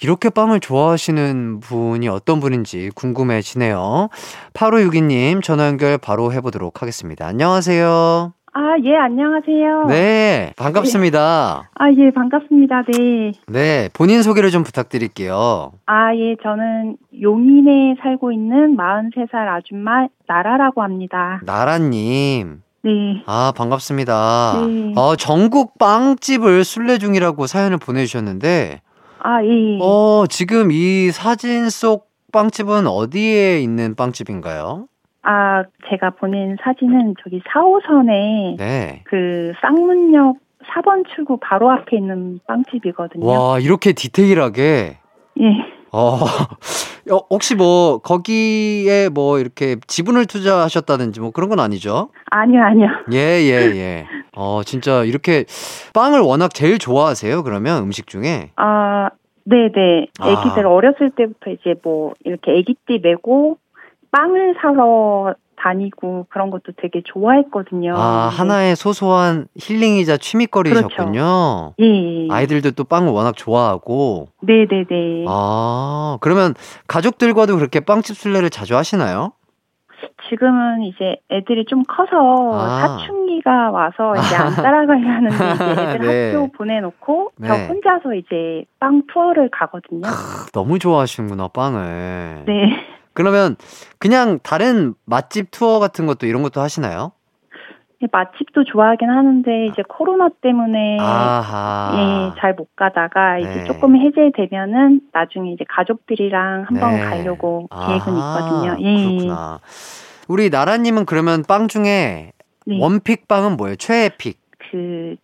[0.02, 4.10] 이렇게 빵을 좋아하시는 분이 어떤 분인지 궁금해지네요.
[4.54, 7.28] 8562님 전화 연결 바로 해보도록 하겠습니다.
[7.28, 8.34] 안녕하세요.
[8.52, 9.86] 아, 예, 안녕하세요.
[9.88, 11.70] 네, 반갑습니다.
[11.74, 12.84] 아, 예, 반갑습니다.
[12.92, 13.32] 네.
[13.48, 15.72] 네, 본인 소개를 좀 부탁드릴게요.
[15.86, 21.39] 아, 예, 저는 용인에 살고 있는 43살 아줌마 나라라고 합니다.
[21.46, 22.62] 나라님.
[22.84, 23.24] 네.
[23.26, 24.65] 아, 반갑습니다.
[24.68, 24.94] 네.
[24.96, 28.82] 어, 전국 빵집을 순례 중이라고 사연을 보내주셨는데,
[29.22, 29.80] 아, 예.
[29.82, 34.88] 어, 지금 이 사진 속 빵집은 어디에 있는 빵집인가요?
[35.24, 39.04] 아, 제가 보낸 사진은 저기 4호선에 네.
[39.06, 40.38] 그 쌍문역
[40.74, 43.26] 4번 출구 바로 앞에 있는 빵집이거든요.
[43.26, 44.98] 와, 이렇게 디테일하게.
[45.42, 45.79] 예.
[45.91, 46.17] 어,
[47.12, 52.10] 어, 혹시 뭐, 거기에 뭐, 이렇게 지분을 투자하셨다든지 뭐 그런 건 아니죠?
[52.32, 52.88] 아니요, 아니요.
[53.12, 54.08] 예, 예, 예.
[54.36, 55.45] 어, 진짜 이렇게
[55.93, 58.52] 빵을 워낙 제일 좋아하세요, 그러면 음식 중에?
[58.56, 59.10] 아,
[59.45, 60.08] 네네.
[60.19, 60.30] 아.
[60.30, 63.58] 애기들 어렸을 때부터 이제 뭐 이렇게 애기띠 메고
[64.12, 67.93] 빵을 사러 다니고 그런 것도 되게 좋아했거든요.
[67.95, 68.38] 아, 네.
[68.38, 71.74] 하나의 소소한 힐링이자 취미거리셨군요.
[71.80, 72.28] 예, 예.
[72.30, 74.30] 아이들도 또 빵을 워낙 좋아하고.
[74.41, 75.26] 네네네.
[75.28, 76.54] 아, 그러면
[76.88, 79.34] 가족들과도 그렇게 빵집 순례를 자주 하시나요?
[80.30, 82.98] 지금은 이제 애들이 좀 커서 아.
[82.98, 86.34] 사춘기가 와서 이제 안 따라가려는데 이제 애들 네.
[86.34, 87.67] 학교 보내놓고 저 네.
[87.67, 90.04] 혼자서 이제 빵 투어를 가거든요.
[90.54, 92.43] 너무 좋아하시는구나, 빵을.
[92.45, 92.98] 네.
[93.13, 93.56] 그러면
[93.98, 97.12] 그냥 다른 맛집 투어 같은 것도 이런 것도 하시나요?
[98.13, 101.91] 맛집도 좋아하긴 하는데 이제 코로나 때문에 아하.
[102.36, 103.63] 예, 잘 못 가다가 이제 네.
[103.65, 107.00] 조금 해제되면은 나중에 이제 가족들이랑 한번 네.
[107.02, 108.78] 가려고 아하, 계획은 있거든요.
[108.80, 109.04] 예.
[109.04, 109.60] 그렇구나.
[110.30, 112.32] 우리 나라님은 그러면 빵 중에
[112.65, 112.80] 네.
[112.80, 113.76] 원픽 빵은 뭐예요?
[113.76, 114.39] 최애 픽.
[114.72, 115.15] 그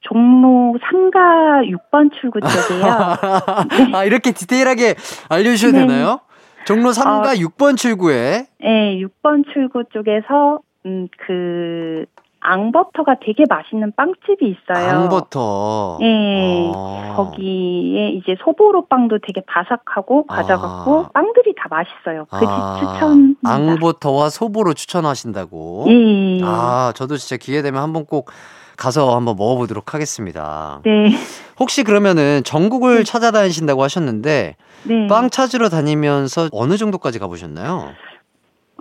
[0.00, 3.92] 종로 3가 6번 출구 쪽이에요.
[3.92, 4.94] 아, 이렇게 디테일하게
[5.28, 5.86] 알려주셔도 네.
[5.86, 6.20] 되나요?
[6.68, 7.34] 종로 3가 아.
[7.34, 8.46] 6번 출구에.
[8.60, 12.04] 네, 6번 출구 쪽에서 음, 그
[12.40, 14.86] 앙버터가 되게 맛있는 빵집이 있어요.
[14.86, 15.98] 앙버터.
[16.02, 16.70] 예.
[16.74, 17.14] 어.
[17.16, 21.08] 거기에 이제 소보로 빵도 되게 바삭하고 과자 같고 아.
[21.14, 22.26] 빵들이 다 맛있어요.
[22.26, 23.50] 그집 아, 추천입니다.
[23.50, 25.86] 앙버터와 소보로 추천하신다고.
[25.88, 26.40] 예.
[26.44, 28.30] 아, 저도 진짜 기회 되면 한번 꼭
[28.78, 30.80] 가서 한번 먹어보도록 하겠습니다.
[30.84, 31.10] 네.
[31.58, 35.06] 혹시 그러면은 전국을 찾아다니신다고 하셨는데 네.
[35.08, 37.92] 빵 찾으러 다니면서 어느 정도까지 가보셨나요?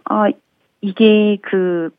[0.06, 0.28] 아,
[0.82, 1.90] 이게 그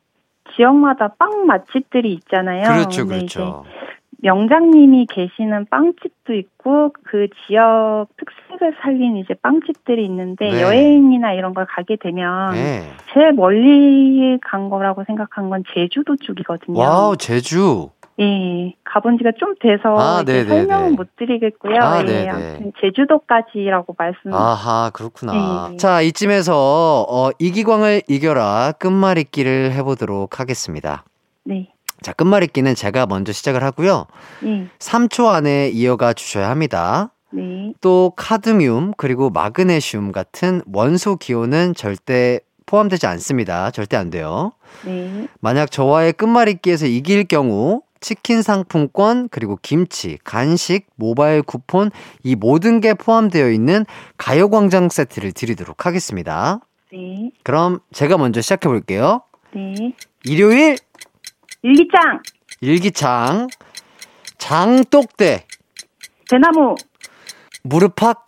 [0.56, 2.62] 지역마다 빵 맛집들이 있잖아요.
[2.62, 3.64] 그렇죠, 그렇죠.
[3.66, 3.77] 이제
[4.20, 10.62] 명장님이 계시는 빵집도 있고 그 지역 특색 추억을 살린 이제 빵집들이 있는데 네.
[10.62, 12.82] 여행이나 이런 걸 가게 되면 네.
[13.14, 16.78] 제일 멀리 간 거라고 생각한 건 제주도 쪽이거든요.
[16.78, 17.90] 와우, 제주.
[18.20, 20.48] 예, 가본 지가 좀 돼서 아, 이제 네네네.
[20.48, 21.76] 설명은 못 드리겠고요.
[21.80, 22.28] 아, 예.
[22.28, 24.34] 아무튼 제주도까지라고 말씀.
[24.34, 25.68] 아하, 그렇구나.
[25.70, 25.76] 네.
[25.76, 31.04] 자, 이쯤에서, 어, 이기광을 이겨라 끝말잇기를 해보도록 하겠습니다.
[31.44, 31.70] 네,
[32.02, 34.06] 자, 끝말잇기는 제가 먼저 시작을 하고요.
[34.44, 37.12] 예, 3초 안에 이어가 주셔야 합니다.
[37.30, 43.70] 네, 또 카드뮴 그리고 마그네슘 같은 원소 기호는 절대 포함되지 않습니다.
[43.70, 44.52] 절대 안 돼요.
[44.84, 51.90] 네, 만약 저와의 끝말잇기에서 이길 경우 치킨 상품권 그리고 김치, 간식, 모바일 쿠폰
[52.22, 53.84] 이 모든 게 포함되어 있는
[54.16, 56.60] 가요광장 세트를 드리도록 하겠습니다.
[56.92, 59.22] 네, 그럼 제가 먼저 시작해 볼게요.
[59.54, 59.92] 네.
[60.24, 60.76] 일요일
[61.62, 62.22] 일기장,
[62.60, 63.48] 일기창
[64.38, 65.46] 장독대
[66.28, 66.76] 대나무,
[67.64, 68.24] 무릎팍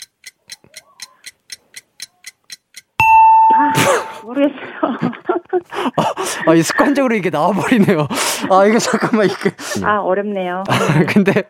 [4.24, 4.58] 모르겠어요.
[6.46, 8.06] 아, 이 습관적으로 이게 나와버리네요.
[8.50, 9.50] 아, 이거 잠깐만, 이거.
[9.86, 10.64] 아, 어렵네요.
[11.08, 11.44] 근데,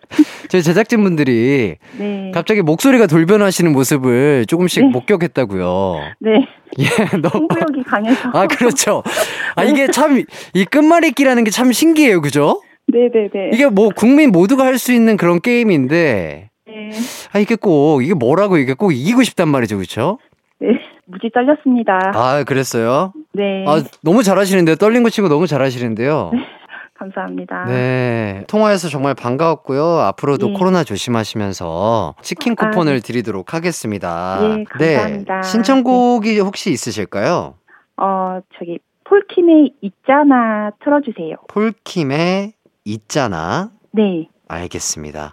[0.49, 4.91] 저희 제작진분들이 네, 갑자기 목소리가 돌변하시는 모습을 조금씩 네.
[4.91, 6.01] 목격했다고요.
[6.21, 6.47] 네,
[6.79, 6.85] 예,
[7.19, 7.47] 너무.
[7.51, 8.31] 승부욕이 강해서.
[8.33, 9.03] 아, 그렇죠.
[9.57, 10.23] 아, 이게 참,
[10.55, 12.21] 이 끝말잇기라는 게 참 신기해요.
[12.21, 12.63] 그죠?
[12.87, 13.51] 네, 네, 네.
[13.53, 16.91] 이게 뭐 국민 모두가 할 수 있는 그런 게임인데, 네,
[17.33, 19.79] 아, 이게 꼭, 이게 뭐라고 이게 꼭 이기고 싶단 말이죠.
[19.79, 20.19] 그쵸?
[20.61, 20.69] 네,
[21.11, 22.13] 무지 떨렸습니다.
[22.15, 23.13] 아, 그랬어요?
[23.33, 24.77] 네, 아, 너무 잘하시는데요.
[24.77, 26.31] 떨린 거 치고 너무 잘하시는데요.
[27.01, 27.65] 감사합니다.
[27.65, 28.45] 네.
[28.47, 29.83] 통화해서 정말 반가웠고요.
[29.83, 30.53] 앞으로도 예.
[30.53, 33.01] 코로나 조심하시면서 치킨 아, 쿠폰을 네.
[33.01, 34.39] 드리도록 하겠습니다.
[34.43, 35.41] 예, 감사합니다.
[35.41, 35.43] 네.
[35.43, 37.55] 신청곡이 혹시 있으실까요?
[37.97, 41.37] 어, 저기, 폴킴의 있잖아 틀어주세요.
[41.49, 42.53] 폴킴의
[42.85, 43.71] 있잖아.
[43.93, 45.33] 네, 알겠습니다.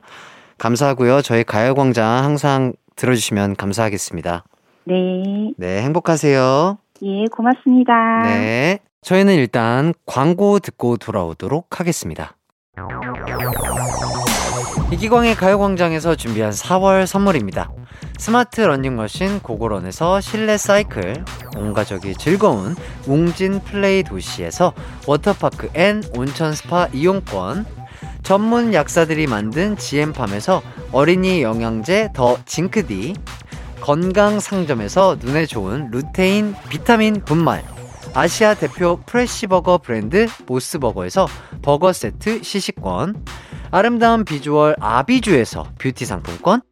[0.57, 1.21] 감사하고요.
[1.21, 4.45] 저희 가요광장 항상 들어주시면 감사하겠습니다.
[4.87, 5.81] 네, 네.
[5.81, 6.77] 행복하세요.
[7.03, 8.21] 예, 고맙습니다.
[8.23, 8.79] 네.
[9.01, 12.35] 저희는 일단 광고 듣고 돌아오도록 하겠습니다.
[14.91, 17.69] 이기광의 가요광장에서 준비한 4월 선물입니다.
[18.17, 21.25] 스마트 러닝머신 고고런에서 실내 사이클,
[21.57, 22.75] 온 가족이 즐거운
[23.07, 24.73] 웅진 플레이 도시에서
[25.05, 27.65] 워터파크 and 온천 스파 이용권,
[28.23, 33.13] 전문 약사들이 만든 지엠팜에서 어린이 영양제 더 징크디,
[33.87, 37.63] 건강 상점에서 눈에 좋은 루테인 비타민 분말,
[38.13, 41.25] 아시아 대표 fresh버거 브랜드 모스버거에서
[41.61, 43.23] 버거 세트 시식권,
[43.71, 46.63] 아름다운 비주얼 아비주에서 뷰티 상품권,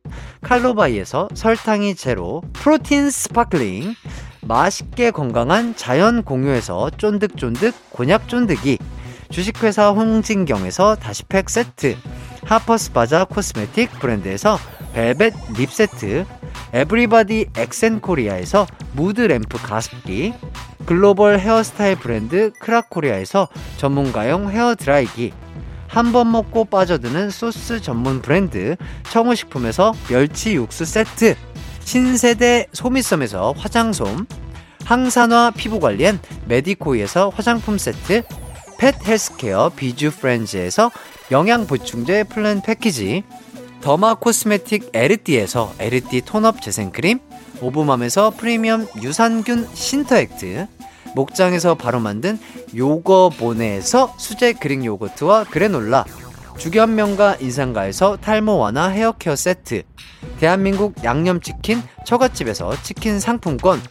[0.41, 3.93] 칼로바이에서 설탕이 제로 프로틴 sparkling,
[4.41, 8.77] 맛있게 건강한 자연 공유에서 쫀득쫀득 곤약 쫀득이,
[9.29, 11.95] 주식회사 홍진경에서 다시팩 세트,
[12.45, 14.57] 하퍼스바자 cosmetic 브랜드에서
[14.93, 16.25] 벨벳 lip 세트,
[16.73, 20.33] 에브리바디 엑센코리아에서 무드 램프 가습기,
[20.85, 25.33] 글로벌 헤어스타일 브랜드 크라코리아에서 전문가용 헤어 드라이기,
[25.87, 28.75] 한 번 먹고 빠져드는 소스 전문 브랜드
[29.09, 31.35] 청우식품에서 멸치 육수 세트,
[31.79, 34.25] 신세대 소미섬에서 화장솜,
[34.83, 38.23] 항산화 피부관리엔 메디코이에서 화장품 세트,
[38.77, 40.91] pet healthcare 비주 프렌즈에서
[41.31, 43.23] 영양 보충제 플랜 패키지,
[43.81, 47.19] derma cosmetic 에르띠에서 에르띠 tone up 재생크림,
[47.61, 50.67] 오브맘에서 프리미엄 유산균 신터액트,
[51.15, 52.37] 목장에서 바로 만든
[52.75, 56.05] 요거보네에서 수제 Greek 요거트와 그래놀라,
[56.57, 59.81] 주견명가 인상가에서 탈모 완화 헤어케어 세트,
[60.39, 63.81] 대한민국 양념치킨 처갓집에서 치킨 상품권,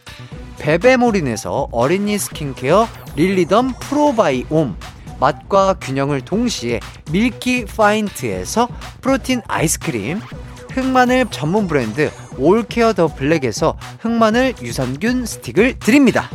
[0.59, 4.77] 베베모린에서 어린이 스킨케어 릴리덤 프로바이옴,
[5.19, 6.79] 맛과 균형을 동시에
[7.11, 8.67] 밀키 파인트에서
[9.01, 10.19] 프로틴 아이스크림,
[10.71, 16.29] 흑마늘 전문 브랜드 올케어 더 블랙에서 흑마늘 유산균 스틱을 드립니다.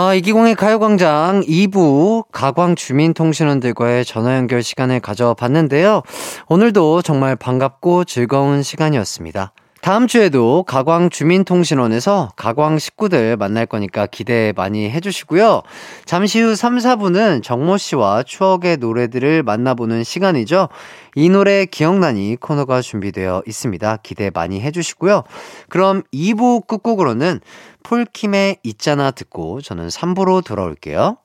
[0.00, 6.02] 아, 이기공의 가요광장 2부 가광 주민통신원들과의 전화 연결 시간을 가져봤는데요.
[6.48, 9.52] 오늘도 정말 반갑고 즐거운 시간이었습니다.
[9.80, 15.62] 다음 주에도 가광 주민통신원에서 가광 식구들 만날 거니까 기대 많이 해주시고요.
[16.04, 20.68] 잠시 후 3, 4부는 정모 씨와 추억의 노래들을 만나보는 시간이죠.
[21.14, 23.98] 이 노래 기억나니 코너가 준비되어 있습니다.
[24.02, 25.22] 기대 많이 해주시고요.
[25.68, 27.40] 그럼 2부 끝곡으로는
[27.84, 31.18] 폴킴의 있잖아 듣고 저는 3부로 돌아올게요.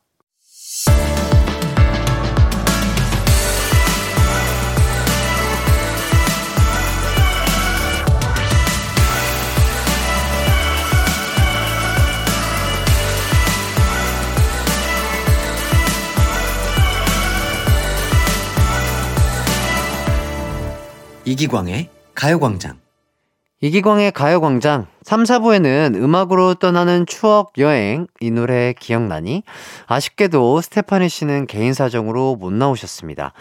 [21.34, 22.78] 이기광의 가요광장.
[23.60, 29.42] 이기광의 가요광장 3, 4부에는 음악으로 떠나는 추억 여행 이 노래 기억나니?
[29.88, 33.34] 아쉽게도 스테파니 씨는 개인 사정으로 못 나오셨습니다.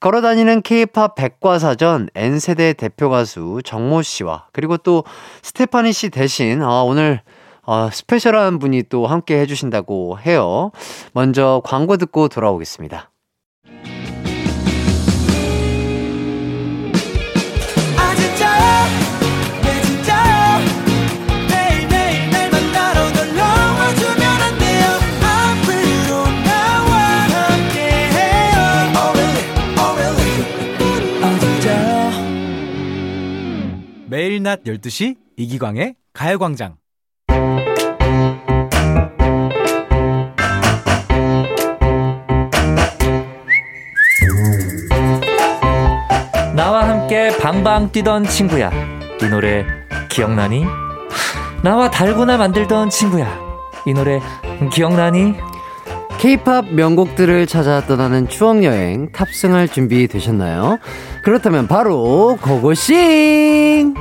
[0.00, 5.04] 걸어다니는 케이팝 백과사전 N세대 대표 가수 정모 씨와 그리고 또
[5.42, 7.20] 스테파니 씨 대신 아, 오늘
[7.66, 10.70] 아, 스페셜한 분이 또 함께 해주신다고 해요.
[11.12, 13.10] 먼저 광고 듣고 돌아오겠습니다.
[34.14, 36.76] 매일 낮 12시 이기광의 가요광장.
[46.54, 48.70] 나와 함께 방방 뛰던 친구야.
[49.20, 49.66] 이 노래
[50.08, 50.64] 기억나니?
[51.64, 53.26] 나와 달고나 만들던 친구야.
[53.84, 54.20] 이 노래
[54.72, 55.34] 기억나니?
[56.18, 60.78] K-팝 명곡들을 찾아 떠나는 추억 여행 탑승할 준비 되셨나요?
[61.22, 63.94] 그렇다면 바로 고고싱!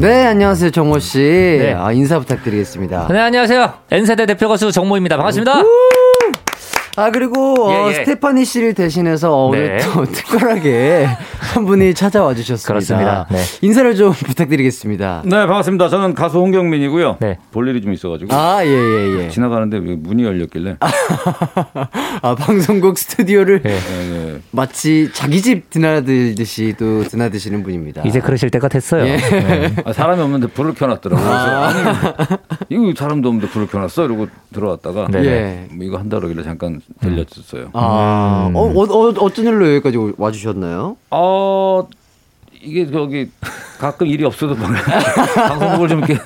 [0.00, 1.74] 네, 안녕하세요, 정모 씨.
[1.76, 3.08] 아, 인사 부탁드리겠습니다.
[3.10, 3.72] 네, 안녕하세요.
[3.90, 5.16] N세대 대표 가수 정모입니다.
[5.16, 5.62] 반갑습니다.
[6.98, 7.94] 아 그리고 어, 예, 예.
[7.94, 9.78] 스테파니 씨를 대신해서 오늘 네.
[9.78, 11.06] 또 특별하게
[11.38, 12.66] 한 분이 찾아와 주셨습니다.
[12.66, 13.26] 그렇습니다.
[13.30, 13.38] 네.
[13.62, 15.22] 인사를 좀 부탁드리겠습니다.
[15.24, 15.90] 네, 반갑습니다.
[15.90, 17.18] 저는 가수 홍경민이고요.
[17.20, 17.38] 네.
[17.52, 19.28] 볼 일이 좀 있어가지고 아, 예, 예, 예.
[19.30, 20.78] 지나가는데 왜 문이 열렸길래
[22.22, 23.70] 아, 방송국 스튜디오를 네.
[23.70, 24.40] 예, 예.
[24.50, 28.02] 마치 자기 집 드나들듯이 또 드나드시는 분입니다.
[28.06, 29.06] 이제 그러실 때가 됐어요.
[29.06, 29.18] 예.
[29.18, 29.72] 네.
[29.84, 31.28] 아, 사람이 없는데 불을 켜놨더라고요.
[31.28, 31.80] 아니,
[32.70, 34.04] 이거 사람도 없는데 불을 켜놨어?
[34.04, 35.24] 이러고 들어왔다가 네.
[35.24, 35.66] 예.
[35.70, 37.68] 뭐 이거 한다 그러길래 잠깐 들렸었어요.
[37.74, 40.96] 아, 어, 어, 어, 어쩐 일로 여기까지 와주셨나요?
[41.10, 41.86] 어,
[42.60, 43.30] 이게 저기
[43.78, 44.70] 가끔 일이 없어도 막
[45.36, 46.18] 방송국을 좀 이렇게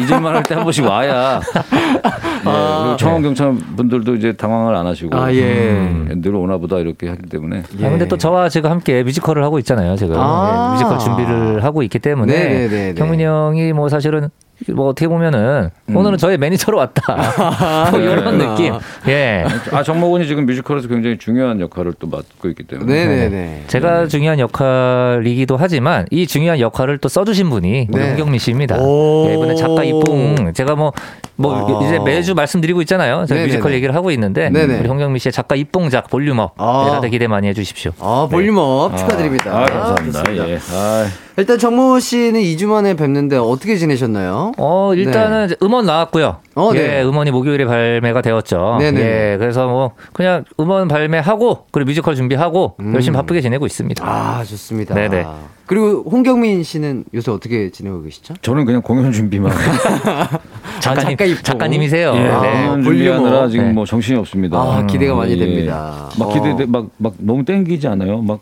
[0.00, 5.16] 잊을만 할 때 한 번씩 와야 예, 그리고 청원 경찰 분들도 이제 당황을 안 하시고
[5.16, 5.42] 아, 예.
[5.42, 9.58] 음, 늘 오나 보다 이렇게 하기 때문에 아, 근데 또 저와 지금 함께 뮤지컬을 하고
[9.60, 10.16] 있잖아요, 지금.
[10.18, 10.74] 아.
[10.76, 12.32] 네, 뮤지컬 준비를 하고 있기 때문에.
[12.32, 12.94] 네네네네.
[12.94, 14.28] 경민이 형이 뭐 사실은
[14.72, 17.90] 뭐 어떻게 보면은 오늘은 저의 매니저로 왔다.
[17.92, 18.30] 뭐 이런 아.
[18.30, 18.74] 느낌.
[19.06, 19.44] 예.
[19.70, 23.64] 아 정모군이 지금 뮤지컬에서 굉장히 중요한 역할을 또 맡고 있기 때문에 네네네.
[23.66, 28.08] 제가 중요한 역할이기도 하지만 이 중요한 역할을 또 써주신 분이 네.
[28.10, 28.78] 홍경민 씨입니다.
[28.78, 29.26] 오.
[29.28, 31.86] 예, 이번에 작가 입봉 제가 뭐뭐 아.
[31.86, 33.26] 이제 매주 말씀드리고 있잖아요.
[33.26, 33.46] 제가 네네네.
[33.46, 34.80] 뮤지컬 얘기를 하고 있는데 네네.
[34.80, 36.84] 우리 홍경민 씨의 작가 입봉작 볼륨업 아.
[36.86, 37.92] 네, 다들 기대 많이 해주십시오.
[38.00, 39.50] 아, 볼륨업 축하드립니다.
[39.50, 40.24] 아, 감사합니다.
[40.24, 40.48] 좋습니다.
[40.48, 41.25] 예.
[41.36, 44.52] 아, 일단 정모 씨는 2주 만에 뵙는데 어떻게 지내셨나요?
[44.56, 46.36] 어 일단은 이제 음원 나왔고요.
[46.54, 47.02] 어, 예, 네.
[47.04, 48.76] 음원이 목요일에 발매가 되었죠.
[48.80, 49.00] 네네.
[49.00, 54.02] 예, 그래서 뭐 그냥 음원 발매하고 그리고 뮤지컬 준비하고 열심히 바쁘게 지내고 있습니다.
[54.02, 54.08] 음.
[54.08, 54.94] 아, 좋습니다.
[54.94, 55.26] 네네.
[55.66, 58.34] 그리고 홍경민 씨는 요새 어떻게 지내고 계시죠?
[58.40, 59.52] 저는 그냥 공연 준비만
[60.80, 61.42] 작가님, 작가 입봉.
[61.42, 62.14] 작가님이세요.
[62.14, 62.28] 예, 네.
[62.30, 62.84] 공연 볼륨업.
[62.84, 63.72] 준비하느라 지금 네.
[63.72, 64.56] 뭐 정신이 없습니다.
[64.58, 65.36] 아, 기대가 많이 예.
[65.36, 66.08] 됩니다.
[66.18, 66.32] 막 어.
[66.32, 68.22] 기대 막 막 너무 땡기지 않아요?
[68.22, 68.38] 막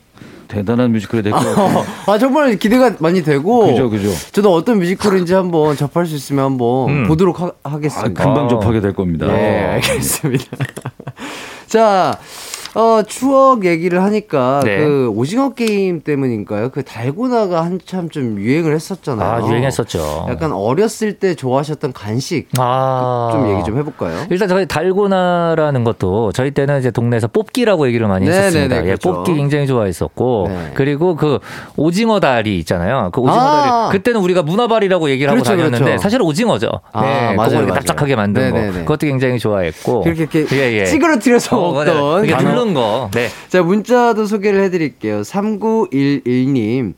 [0.48, 1.84] 대단한 뮤지컬이 될 것 같아요.
[2.06, 3.66] 아, 정말 기대가 많이 되고.
[3.66, 4.08] 그죠, 그죠.
[4.32, 7.08] 저도 어떤 뮤지컬인지 한번 접할 수 있으면 한번 음.
[7.08, 8.24] 보도록 하, 아, 하겠습니다.
[8.24, 9.26] 금방 접하게 될 겁니다.
[9.26, 10.56] 네, 알겠습니다.
[11.66, 12.18] 자,
[12.74, 14.78] 어, 추억 얘기를 하니까 네.
[14.78, 16.70] 그 오징어 게임 때문인가요?
[16.70, 19.44] 그 달고나가 한참 좀 유행을 했었잖아요.
[19.44, 20.26] 아, 유행했었죠.
[20.28, 23.30] 약간 어렸을 때 좋아하셨던 간식 아.
[23.32, 24.26] 좀 얘기 좀 해볼까요?
[24.30, 28.76] 일단 저희 달고나라는 것도 저희 때는 이제 동네에서 뽑기라고 얘기를 많이 네네네, 했었습니다.
[28.78, 29.12] 예, 그렇죠.
[29.12, 30.70] 뽑기 굉장히 좋아했었고 네.
[30.74, 31.38] 그리고 그
[31.76, 33.10] 오징어 다리 있잖아요.
[33.12, 33.88] 그 오징어 아.
[33.88, 36.02] 다리 그때는 우리가 문어발이라고 얘기를 그렇죠, 하고 다녔는데 그렇죠.
[36.02, 36.68] 사실 오징어죠.
[36.92, 37.72] 아, 네, 맞아요, 이렇게.
[37.72, 38.72] 납작하게 만든 네네네.
[38.72, 40.84] 거 그것도 굉장히 좋아했고 그렇게 이렇게 예, 예.
[40.86, 41.72] 찌그러뜨려서 어.
[41.72, 42.63] 먹던.
[42.64, 43.10] 뚫는 거.
[43.12, 43.28] 네.
[43.48, 45.20] 자, 문자도 소개를 해드릴게요.
[45.20, 46.94] 3911님.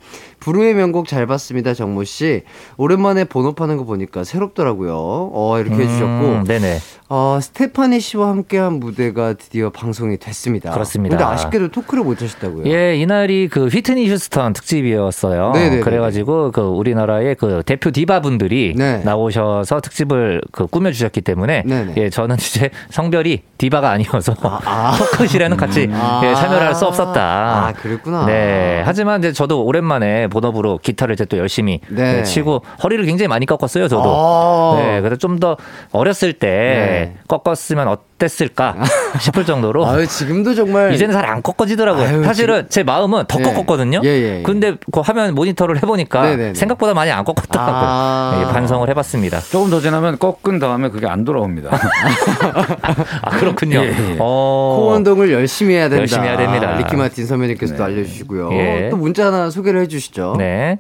[0.47, 2.43] 부르의 명곡 잘 봤습니다, 정모 씨.
[2.77, 4.95] 오랜만에 번호파는 거 보니까 새롭더라고요.
[4.97, 6.05] 어, 이렇게 해주셨고.
[6.07, 6.79] 음, 네네.
[7.09, 10.71] 어, 스테파니 씨와 함께한 무대가 드디어 방송이 됐습니다.
[10.71, 11.17] 그렇습니다.
[11.17, 12.67] 근데 아쉽게도 토크를 못 하셨다고요.
[12.73, 15.51] 예, 이날이 그 휘트니 휴스턴 특집이었어요.
[15.53, 15.81] 네네네.
[15.81, 18.99] 그래가지고 그 우리나라의 그 대표 디바 분들이 네.
[19.05, 21.95] 나오셔서 특집을 그 꾸며주셨기 때문에 네네.
[21.97, 24.95] 예, 저는 이제 성별이 디바가 아니어서 아.
[24.99, 26.21] 토크실에는 같이 아.
[26.25, 27.69] 예, 참여를 할 수 없었다.
[27.69, 28.27] 아, 그랬구나.
[28.27, 28.83] 네.
[28.85, 32.19] 하지만 이제 저도 오랜만에 본업으로 기타를 이제 또 열심히 네.
[32.19, 34.13] 예, 치고 허리를 굉장히 많이 꺾었어요, 저도.
[34.15, 34.77] 아.
[34.79, 35.01] 네.
[35.01, 35.57] 그래서 좀 더
[35.93, 37.17] 어렸을 때 네.
[37.29, 38.77] 꺾었으면 됐을까
[39.21, 40.93] 싶을 정도로 아유, 지금도 정말.
[40.95, 42.07] 이제는 잘 안 꺾어지더라고요.
[42.07, 43.43] 아유, 사실은 제 마음은 더 예.
[43.43, 44.01] 꺾었거든요.
[44.05, 44.43] 예, 예, 예.
[44.43, 46.55] 근데 그 화면 모니터를 해보니까 네네네.
[46.55, 47.75] 생각보다 많이 안 꺾었더라고요.
[47.85, 48.41] 아.
[48.49, 49.41] 예, 반성을 해봤습니다.
[49.41, 51.71] 조금 더 지나면 꺾은 다음에 그게 안 돌아옵니다.
[53.23, 53.81] 아 그렇군요.
[53.81, 54.17] 예, 예.
[54.21, 54.77] 어.
[54.79, 55.99] 코어 운동을 열심히 해야 된다.
[56.01, 56.77] 열심히 해야 됩니다.
[56.79, 58.51] 리키 마틴 선배님께서도 알려주시고요.
[58.53, 58.89] 예.
[58.91, 60.37] 또 문자 하나 소개를 해주시죠.
[60.39, 60.79] 네.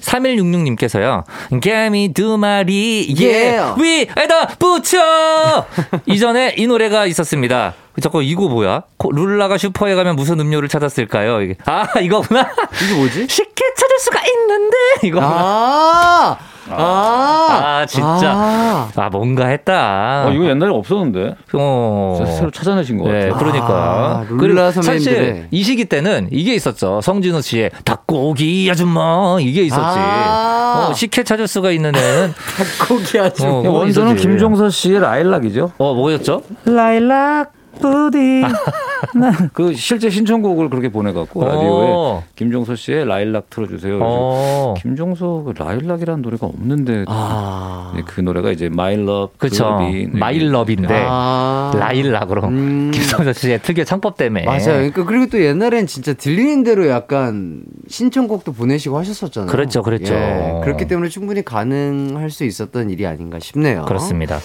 [0.00, 1.24] 3166님께서요.
[1.60, 3.58] 개미 두 마리, 예.
[3.78, 5.66] 위에다 붙여!
[6.06, 7.74] 이전에 이 노래 가 있었습니다.
[8.00, 8.82] 저거 이거 뭐야?
[8.96, 11.42] 코- 룰라가 슈퍼에 가면 무슨 음료를 찾았을까요?
[11.42, 11.56] 이게.
[11.64, 12.48] 아, 이거구나.
[12.84, 13.26] 이게 뭐지?
[13.28, 15.32] 쉽게 찾을 수가 있는데, 이거구나.
[15.36, 16.38] 아,
[16.70, 18.32] 아, 아, 진짜.
[18.34, 18.88] 아.
[18.96, 20.26] 아, 뭔가 했다.
[20.26, 22.24] 어, 이거 옛날에 없었는데 어.
[22.36, 23.20] 새로 찾아내신 것 같아요.
[23.20, 23.66] 네, 그러니까.
[23.68, 24.98] 아, 그리고 선배님들의.
[25.00, 27.00] 사실 이 시기 때는 이게 있었죠.
[27.00, 29.98] 성진우 씨의 닭고기 아줌마 이게 있었지.
[29.98, 30.88] 아.
[30.90, 32.32] 어, 식혜 찾을 수가 있는 애는
[32.88, 33.46] 고기 아주.
[33.46, 34.16] 어, 이 원조는.
[34.16, 35.72] 김종서 씨의 라일락이죠.
[35.78, 36.42] 어 뭐였죠?
[36.64, 38.42] 라일락 부디.
[39.52, 42.24] 그 실제 신청곡을 그렇게 보내갖고 라디오에 어.
[42.36, 43.98] 김종서 씨의 라일락 틀어주세요.
[44.02, 44.74] 어.
[44.78, 47.92] 김종서 그 라일락이라는 노래가 없는데 아.
[47.94, 49.78] 네, 그 노래가 이제 My Love 그쵸.
[49.80, 50.08] 네.
[50.12, 51.72] 마일럽인데 아.
[51.74, 52.90] 라일락으로 음.
[52.94, 54.64] 김성철 씨의 특유의 창법 때문에 맞아요.
[54.64, 59.50] 그러니까 그리고 또 옛날엔 진짜 들리는 대로 약간 신청곡도 보내시고 하셨었잖아요.
[59.50, 60.14] 그랬죠, 그랬죠.
[60.14, 63.84] 예, 그렇기 때문에 충분히 가능할 수 있었던 일이 아닌가 싶네요.
[63.84, 64.38] 그렇습니다.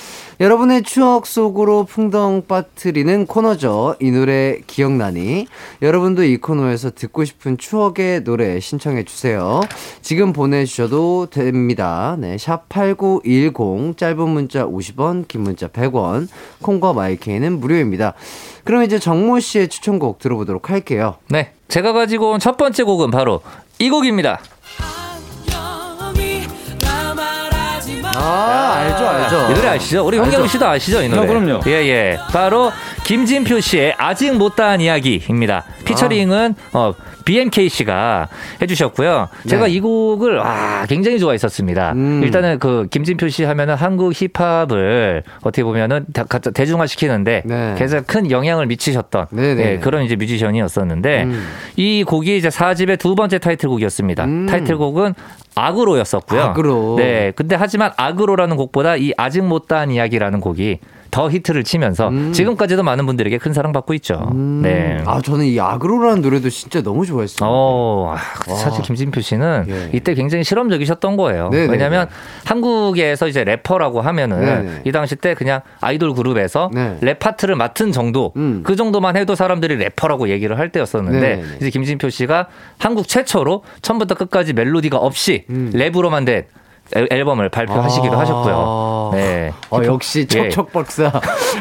[0.43, 3.95] 여러분의 추억 속으로 풍덩 빠뜨리는 코너죠.
[4.01, 5.47] 이 노래 기억나니?
[5.81, 9.61] 여러분도 이 코너에서 듣고 싶은 추억의 노래 신청해 주세요.
[10.01, 12.17] 지금 보내주셔도 됩니다.
[12.19, 16.27] 네, 샵8910 짧은 문자 50원, 긴 문자 100원,
[16.61, 18.13] 콩과 마이케이는 무료입니다.
[18.65, 21.15] 그럼 이제 정모 씨의 추천곡 들어보도록 할게요.
[21.29, 23.39] 네, 제가 가지고 온 첫 번째 곡은 바로
[23.79, 24.41] 이 곡입니다.
[28.15, 29.51] 아, 알죠, 알죠.
[29.51, 30.05] 이 노래 아시죠?
[30.05, 31.01] 우리 홍경우 씨도 아시죠?
[31.01, 31.21] 이 노래.
[31.21, 31.61] 아, 그럼요.
[31.67, 32.17] 예, 예.
[32.31, 32.71] 바로
[33.05, 35.63] 김진표 씨의 아직 못다한 이야기입니다.
[35.85, 36.93] 피처링은 어
[37.25, 38.27] BMK 씨가
[38.61, 39.29] 해주셨고요.
[39.47, 39.71] 제가 네.
[39.73, 41.93] 이 곡을 와 굉장히 좋아했었습니다.
[41.93, 42.21] 음.
[42.23, 47.75] 일단은 그 김진표 씨 하면은 한국 힙합을 어떻게 보면은 다- 가- 대중화 시키는데 네.
[47.77, 49.63] 굉장히 큰 영향을 미치셨던 네네.
[49.71, 51.47] 예, 그런 이제 뮤지션이었었는데 음.
[51.77, 54.25] 이 곡이 이제 4집의 두 번째 타이틀곡이었습니다.
[54.25, 54.45] 음.
[54.45, 55.13] 타이틀곡은
[55.55, 56.41] 악으로였었고요.
[56.41, 56.95] 악으로.
[56.97, 57.31] 네.
[57.35, 60.79] 근데 하지만 악으로라는 곡보다 이 아직 못다한 이야기라는 곡이
[61.13, 64.29] 더 히트를 치면서 지금까지도 많은 분들에게 큰 사랑받고 있죠.
[64.31, 64.61] 음.
[64.63, 64.99] 네.
[65.05, 67.47] 아, 저는 이 악으로라는 노래도 진짜 너무 좋아했어요.
[67.47, 69.89] 어, 아, 사실 김진표 씨는 예.
[69.93, 71.49] 이때 굉장히 실험적이셨던 거예요.
[71.49, 71.71] 네네네.
[71.71, 72.07] 왜냐하면
[72.45, 74.81] 한국에서 이제 래퍼라고 하면은 네네.
[74.85, 76.97] 이 당시 때 그냥 아이돌 그룹에서 네.
[77.01, 78.61] 랩 파트를 맡은 정도 음.
[78.63, 81.57] 그 정도만 해도 사람들이 래퍼라고 얘기를 할 때였었는데 네네네.
[81.57, 82.47] 이제 김진표 씨가
[82.79, 85.69] 한국 최초로 처음부터 끝까지 멜로디가 없이 음.
[85.75, 86.45] 랩으로만 된
[86.95, 88.19] 앨- 앨범을 발표하시기도 아.
[88.19, 89.09] 하셨고요.
[89.13, 89.51] 네.
[89.69, 90.49] 어, 역시 예.
[90.49, 91.07] 척척 박사.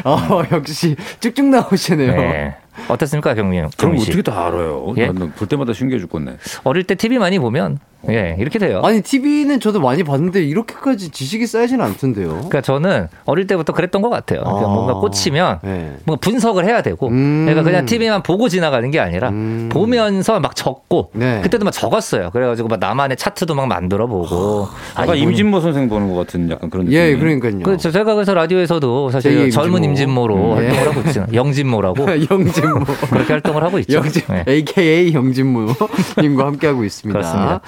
[0.03, 2.15] 어, 역시 쭉쭉 나오시네요.
[2.15, 2.55] 네.
[2.87, 3.61] 어땠습니까, 경민?
[3.61, 4.11] 그럼 경민 씨?
[4.11, 4.93] 어떻게 다 알아요?
[4.97, 5.07] 예?
[5.07, 6.37] 나는 볼 때마다 신기해 죽겠네.
[6.63, 8.81] 어릴 때 TV 많이 보면 예 이렇게 돼요.
[8.83, 12.27] 아니, TV는 저도 많이 봤는데 이렇게까지 지식이 쌓이지는 않던데요.
[12.31, 14.41] 그러니까 저는 어릴 때부터 그랬던 것 같아요.
[14.41, 14.73] 그러니까 아.
[14.73, 15.95] 뭔가 꽂히면 네.
[16.03, 17.45] 뭔가 분석을 해야 되고, 음.
[17.45, 19.69] 그러니까 그냥 TV만 보고 지나가는 게 아니라 음.
[19.71, 21.39] 보면서 막 적고, 네.
[21.43, 22.31] 그때도 막 적었어요.
[22.31, 24.67] 그래가지고 막 나만의 차트도 막 만들어 보고.
[24.95, 26.99] 아, 아까 이분은- 임진모 선생 보는 것 같은 약간 그런 느낌.
[26.99, 27.59] 예, 그러니까요.
[27.59, 27.89] 그렇죠.
[27.89, 29.93] 제가 그래서 라디오에서도 사실 제2의 젊은 임진모.
[29.93, 30.67] 임진모로 음, 예.
[30.67, 31.25] 활동을 하고 있죠.
[31.33, 32.85] 영진모라고 영진 모.
[33.09, 33.97] 그렇게 활동을 하고 있죠.
[33.97, 34.45] 영진, 네.
[34.47, 37.19] AKA 영진무님과 함께하고 있습니다.
[37.19, 37.61] 그렇습니다.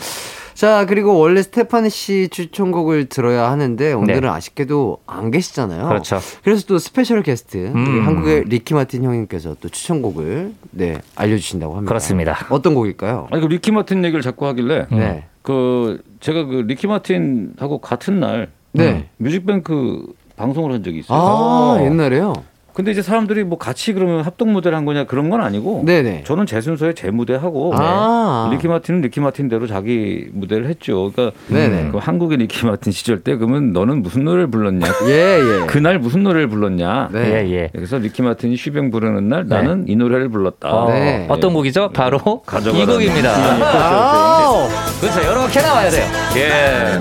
[0.55, 4.27] 자, 그리고 원래 스테파니 씨 추천곡을 들어야 하는데 오늘은 네.
[4.27, 5.89] 아쉽게도 안 계시잖아요.
[5.89, 6.19] 그렇죠.
[6.45, 8.07] 그래서 또 special guest 우리 음.
[8.07, 11.89] 한국의 리키 마틴 형님께서 또 추천곡을 네 알려 주신다고 합니다.
[11.89, 12.37] 그렇습니다.
[12.49, 13.27] 어떤 곡일까요?
[13.31, 15.25] 아니 그 리키 마틴 얘기를 자꾸 하길래 네.
[15.41, 19.09] 그 제가 그 리키 마틴하고 같은 날 네.
[19.17, 20.05] 뮤직뱅크
[20.37, 21.19] 방송을 한 적이 있어요.
[21.19, 22.33] 아 옛날에요.
[22.75, 26.23] 근데 이제 사람들이 뭐 같이 그러면 합동 무대를 한 거냐 그런 건 아니고 네네.
[26.25, 28.49] 저는 제 순서에 제 무대 하고 아.
[28.51, 31.09] 리키 마틴은 리키 마틴대로 자기 무대를 했죠.
[31.11, 31.91] 그러니까 네네.
[31.91, 34.87] 그 한국의 리키 마틴 시절 때 그러면 너는 무슨 노래를 불렀냐?
[35.07, 35.65] 예 예.
[35.67, 37.09] 그날 무슨 노래를 불렀냐?
[37.13, 37.19] 네.
[37.19, 37.69] 예, 예.
[37.71, 40.69] 그래서 리키 마틴이 She Bangs 부르는 날 나는 이 노래를 불렀다.
[40.69, 41.27] 어, 네.
[41.29, 41.91] 어떤 곡이죠?
[41.93, 43.33] 바로 가져가라는 이 곡입니다.
[44.99, 45.21] 그렇죠.
[45.21, 46.05] 이렇게 나와야 돼요.
[46.35, 46.99] 예.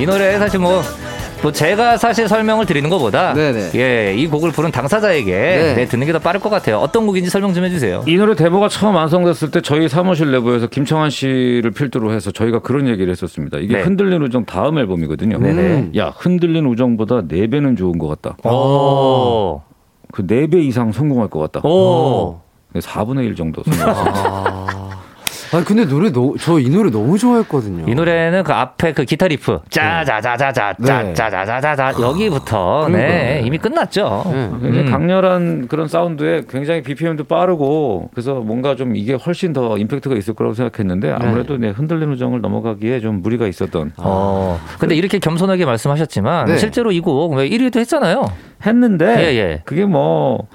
[0.00, 0.80] 이 노래 사실 뭐,
[1.42, 3.70] 뭐 제가 사실 설명을 드리는 것보다 네네.
[3.74, 5.74] 예, 이 곡을 부른 당사자에게 네.
[5.74, 6.78] 네, 듣는 게 더 빠를 것 같아요.
[6.78, 8.02] 어떤 곡인지 설명 좀 해주세요.
[8.06, 12.88] 이 노래 데모가 처음 완성됐을 때 저희 사무실 내부에서 김청환 씨를 필두로 해서 저희가 그런
[12.88, 13.58] 얘기를 했었습니다.
[13.58, 13.82] 이게 네.
[13.82, 15.38] 흔들린 우정 다음 앨범이거든요.
[15.38, 15.62] 네네.
[15.62, 15.92] 음.
[15.96, 18.36] 야 흔들린 우정보다 네 배는 좋은 것 같다.
[18.50, 19.62] 오,
[20.12, 21.66] 그 네 배 이상 성공할 것 같다.
[21.66, 22.40] 오,
[22.74, 23.82] 4분의 1 정도 성공.
[23.88, 24.49] 아
[25.66, 27.90] 근데 노래 너무 저 이 노래 너무 좋아했거든요.
[27.90, 31.14] 이 노래는 그 앞에 그 기타 리프 짜자자자자 네.
[31.14, 34.22] 짜자자자자 여기부터 네 이미 끝났죠.
[34.26, 34.48] 네.
[34.62, 34.90] 굉장히 음.
[34.90, 40.54] 강렬한 그런 사운드에 굉장히 BPM도 빠르고 그래서 뭔가 좀 이게 훨씬 더 임팩트가 있을 거라고
[40.54, 46.56] 생각했는데 아무래도 네, 흔들리는 우정을 넘어가기에 좀 무리가 있었던 어 근데 이렇게 겸손하게 말씀하셨지만 네.
[46.58, 48.30] 실제로 이 곡 1위도 했잖아요.
[48.66, 49.62] 했는데 예, 예.
[49.64, 50.46] 그게 뭐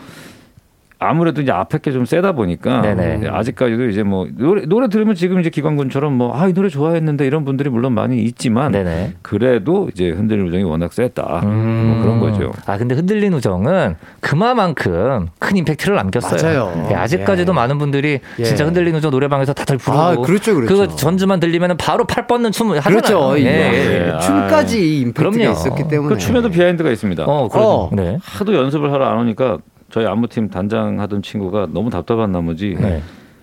[0.99, 3.27] 아무래도 이제 앞에 게 좀 세다 보니까 네네.
[3.29, 7.43] 아직까지도 이제 뭐 노래 노래 들으면 지금 이제 기광군처럼 뭐 아 이 노래 좋아했는데 이런
[7.45, 9.13] 분들이 물론 많이 있지만 네네.
[9.21, 11.93] 그래도 이제 흔들리는 우정이 워낙 셌다 음.
[11.93, 12.51] 뭐 그런 거죠.
[12.65, 16.41] 아 근데 흔들린 우정은 그만큼 큰 임팩트를 남겼어요.
[16.71, 16.87] 맞아요.
[16.91, 17.55] 예, 아직까지도 예.
[17.55, 18.43] 많은 분들이 예.
[18.43, 20.75] 진짜 흔들린 우정 노래방에서 다들 부르고 아, 그렇죠, 그렇죠.
[20.75, 23.01] 거 전주만 들리면 바로 팔 뻗는 춤을 하잖아요.
[23.01, 23.37] 그렇죠.
[23.37, 24.13] 예, 이 예.
[24.15, 24.19] 예.
[24.19, 25.51] 춤까지 이 임팩트가 그럼요.
[25.51, 26.15] 있었기 때문에.
[26.15, 27.23] 그 춤에도 behind가 있습니다.
[27.25, 27.89] 어, 그런 어.
[27.93, 28.17] 네.
[28.21, 29.57] 하도 연습을 하러 안 오니까
[29.91, 33.01] 저희 안무팀 단장 하던 친구가 너무 답답한 나머지 네.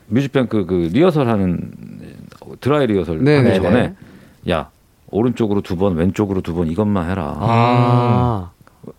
[0.08, 1.70] 뮤직뱅크 그 리허설 하는
[2.60, 3.94] 드라이 리허설 네, 하기 네, 전에
[4.50, 4.68] 야
[5.10, 8.50] 오른쪽으로 두 번 왼쪽으로 두 번 이것만 해라 아.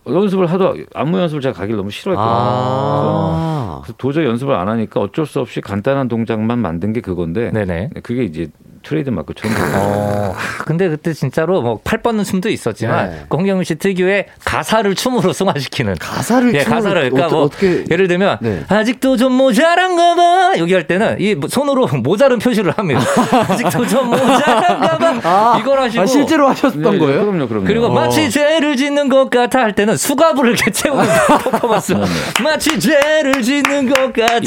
[0.07, 3.79] 연습을 하도 안무 연습을 제가 가길 너무 싫어했거든요 아.
[3.83, 7.89] 그래서 도저히 연습을 안 하니까 어쩔 수 없이 간단한 동작만 만든 게 그건데 네네.
[8.01, 8.47] 그게 이제
[8.83, 9.81] 트레이드 마크처럼 됐어요.
[9.81, 13.25] 어, 아, 근데 그때 진짜로 뭐 팔 뻗는 춤도 있었지만 네.
[13.29, 18.37] 그 홍경민 씨 특유의 가사를 춤으로 승화시키는 가사를 예, 가사를 그러니까 뭐 어떻게 예를 들면
[18.41, 18.63] 네.
[18.67, 23.01] 아직도 좀 모자란가 봐 여기 할 때는 이 손으로 모자른 표시를 합니다.
[23.49, 27.25] 아직도 좀 모자란가 봐 아, 이걸 하시고 아, 실제로 하셨던 네, 거예요?
[27.25, 27.65] 그럼요, 그럼요.
[27.65, 27.89] 그리고 어.
[27.93, 31.05] 마치 죄를 짓는 것 같아 할 때는 수갑을 이렇게 채우는
[31.51, 31.93] 퍼포먼스.
[32.43, 34.39] 마치 죄를 짓는 것 같아.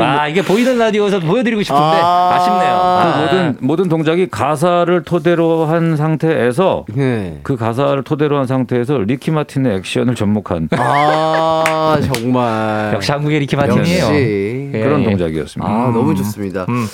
[0.00, 2.34] 아, 이게 보이는 라디오에서 보여드리고 싶은데 아.
[2.34, 7.40] 아쉽네요 그 모든 모든 동작이 가사를 토대로 한 상태에서 네.
[7.42, 14.04] 그 가사를 토대로 한 상태에서 리키 마틴의 액션을 접목한 아 정말 역시 한국의 리키 마틴이에요.
[14.04, 14.70] 역시.
[14.72, 15.04] 예, 그런 예.
[15.06, 15.68] 동작이었습니다.
[15.68, 16.66] 아 너무 좋습니다.
[16.68, 16.86] 음.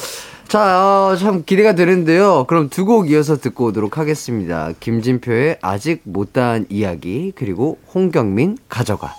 [0.48, 2.44] 자, 어, 참 기대가 되는데요.
[2.48, 4.70] 그럼 두 곡 이어서 듣고 오도록 하겠습니다.
[4.80, 9.12] 김진표의 아직 못다한 이야기 그리고 홍경민 가져가.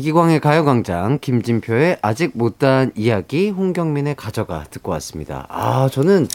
[0.00, 5.46] 이기광의 가요광장 김진표의 아직 못다한 이야기 홍경민의 가져가 듣고 왔습니다.
[5.48, 6.28] 아 저는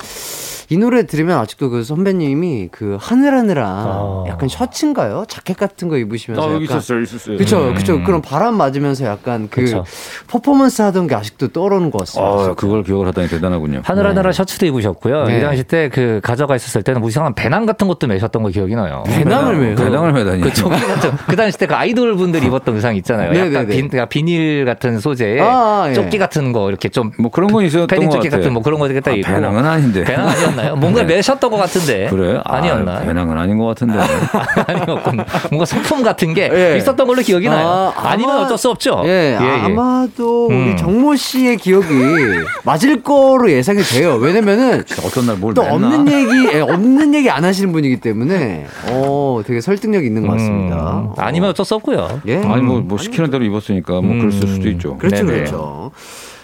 [0.70, 4.24] 이 노래 들으면 아직도 그 선배님이 그 하늘하늘한 아.
[4.28, 5.26] 약간 셔츠인가요?
[5.28, 7.38] 자켓 같은 거 입으시면서 아, 있었어요, 있었어요.
[7.38, 8.01] 그쵸, 그쵸.
[8.05, 9.84] 그런 바람 맞으면서 약간 그 그쵸.
[10.28, 12.32] 퍼포먼스 하던 게 아직도 떠오르는 것 같습니다.
[12.32, 12.53] 아, 진짜.
[12.53, 13.82] 그걸 기억을 하다니 대단하군요.
[13.84, 15.26] 하늘하늘한 셔츠도 입으셨고요.
[15.26, 15.38] 네.
[15.38, 18.74] 이 당시 때 그 가져가 있었을 때는 뭐 이상한 배낭 같은 것도 매셨던 거 기억이
[18.76, 19.03] 나요.
[19.07, 19.76] 배낭을 매요?
[19.76, 20.41] 배낭을 매다니.
[20.43, 20.49] 그
[21.28, 23.38] 그 당시 때 그 아이돌 분들이 입었던 의상 있잖아요.
[23.38, 23.76] 약간 네네네.
[23.82, 25.93] 빈, 그러니까 비닐 같은 소재에 아, 예.
[25.93, 28.30] 조끼 같은 거 이렇게 좀 뭐 그런 건 있었던 패딩 것 조끼.
[28.30, 30.04] 같은 뭐 그런 거딱 아, 입고 배낭은 아닌데.
[30.04, 30.76] 배낭 아니었나요?
[30.76, 31.16] 뭔가 네.
[31.16, 32.39] 매셨던 것 같은데 그래?
[32.45, 33.02] 아, 아니었나?
[33.02, 33.99] 배낭은 아닌 것 같은데.
[34.68, 35.24] 아니었군.
[35.49, 36.78] 뭔가 소품 같은 게 예.
[36.78, 37.93] 있었던 걸로 기억이 나요.
[37.95, 39.02] 아, 아마- 어쩔 수 없죠.
[39.06, 40.78] 예, 아마도 우리 음.
[40.78, 41.88] 정모 씨의 기억이
[42.64, 44.16] 맞을 거로 예상이 돼요.
[44.16, 45.64] 왜냐면은 어떤 날 뭘 또?
[45.64, 50.76] 없는 얘기, 예, 없는 얘기 안 하시는 분이기 때문에 어, 되게 설득력 있는 것 같습니다.
[50.76, 51.14] 음, 어.
[51.18, 52.22] 아니면 어쩔 수 없고요.
[52.28, 54.98] 예, 아니 뭐, 뭐 시키는 대로 입었으니까 뭐 그랬을 수도 있죠.
[54.98, 55.38] 그렇죠, 네네.
[55.40, 55.92] 그렇죠.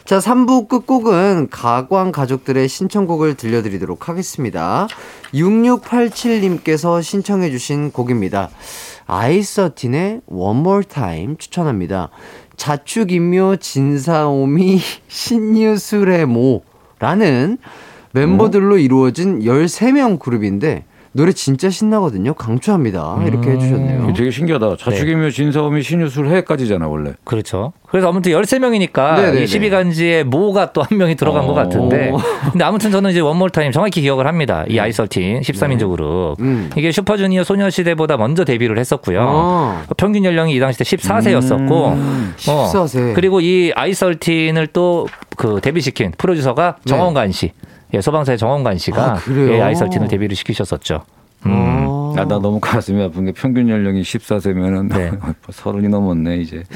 [0.06, 4.88] 자, 3부 끝곡은 가광 가족들의 신청곡을 들려드리도록 하겠습니다.
[5.34, 8.50] 6687님께서 신청해주신 곡입니다.
[9.06, 12.10] 아이서틴의 One More Time 추천합니다.
[12.56, 17.58] 자축인묘 진사오미 신유술의 모라는
[18.14, 20.86] 멤버들로 이루어진 13명 그룹인데
[21.18, 22.36] 노래 진짜 신나거든요.
[22.36, 23.24] 강추합니다.
[23.26, 24.04] 이렇게 해주셨네요.
[24.04, 24.78] 이게 되게 신기하다.
[24.78, 27.14] 자축이며 진사오미 신유술 해까지잖아 원래.
[27.24, 27.74] 그렇죠.
[27.90, 29.46] 그래서 아무튼 13명이니까 네네네.
[29.46, 31.48] 22간지에 모가 또 한 명이 들어간 어.
[31.48, 32.12] 것 같은데.
[32.52, 34.64] 근데 아무튼 저는 이제 One More Time 정확히 기억을 합니다.
[34.70, 36.40] 이 아이써틴 13인조 그룹.
[36.40, 36.70] 음.
[36.78, 39.20] 이게 슈퍼주니어 소녀시대보다 먼저 데뷔를 했었고요.
[39.22, 39.84] 아.
[39.98, 41.94] 평균 연령이 이 당시 때 14세였었고.
[41.94, 42.34] 음.
[42.38, 43.14] 14세.
[43.16, 45.08] 그리고 이 아이써틴을 또
[45.38, 46.90] 그 데뷔시킨 프로듀서가 네.
[46.90, 47.52] 정원관 씨.
[47.94, 49.20] 예, 소방차의 정원관 씨가 아?
[49.30, 51.04] 예, 아이써틴을 데뷔를 시키셨었죠.
[51.46, 51.52] 음.
[51.52, 51.88] 아.
[52.16, 55.12] 나, 나 너무 가슴이 아픈 게 평균 연령이 14세면은 네.
[55.52, 56.64] 서른이 넘었네 이제.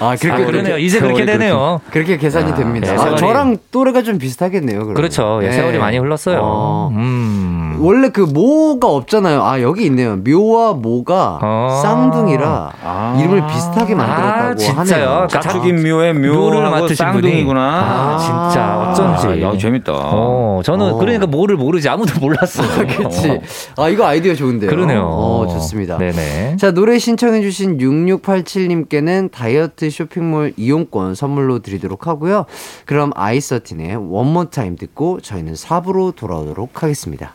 [0.00, 0.78] 아, 그렇게, 아, 그러네요.
[0.78, 1.82] 이제 그렇게 되네요.
[1.90, 2.88] 그렇게 계산이 됩니다.
[2.92, 4.78] 예, 아, 저랑 또래가 좀 비슷하겠네요.
[4.78, 4.94] 그러면.
[4.94, 5.40] 그렇죠.
[5.42, 5.52] 예, 네.
[5.52, 6.40] 세월이 많이 흘렀어요.
[6.42, 6.90] 어.
[6.94, 7.55] 음.
[7.80, 9.42] 원래 그 모가 없잖아요.
[9.42, 10.16] 아 여기 있네요.
[10.16, 11.80] 묘와 모가 어.
[11.82, 13.16] 쌍둥이라 아.
[13.18, 15.04] 이름을 비슷하게 만들었다고 아, 진짜요?
[15.08, 15.26] 하네요.
[15.28, 17.60] 자- 자축인 묘의 묘를 맡으신 쌍둥이구나.
[17.60, 19.44] 아, 진짜 어쩐지.
[19.44, 19.92] 아, 야, 재밌다.
[19.94, 20.96] 어, 저는 어.
[20.98, 22.66] 그러니까 뭐를 모르지 아무도 몰랐어요.
[22.86, 23.40] 그렇지.
[23.76, 24.70] 아 이거 아이디어 좋은데요.
[24.70, 25.02] 그러네요.
[25.06, 25.98] 어, 좋습니다.
[25.98, 26.56] 네네.
[26.56, 32.46] 자 노래 신청해주신 6687님께는 다이어트 쇼핑몰 이용권 선물로 드리도록 하고요.
[32.84, 37.34] 그럼 아이서틴의 원모 타임 듣고 저희는 4부로 돌아오도록 하겠습니다.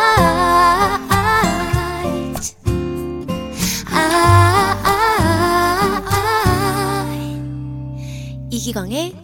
[8.61, 9.15] 이기광의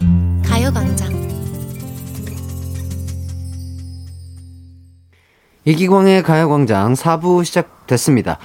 [0.44, 1.28] 가요광장
[5.64, 8.38] 이기광의 가요광장 4부 시작됐습니다.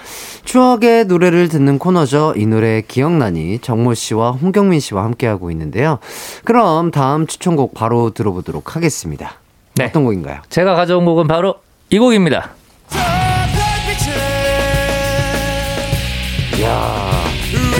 [0.45, 2.35] 추억의 노래를 듣는 코너죠.
[2.37, 5.97] 이 노래 기억나니 정모 씨와 홍경민 씨와 함께하고 있는데요.
[6.43, 9.39] 그럼 다음 추천곡 바로 들어보도록 하겠습니다.
[9.75, 9.85] 네.
[9.85, 10.41] 어떤 곡인가요?
[10.49, 11.55] 제가 가져온 곡은 바로
[11.89, 12.51] 이 곡입니다.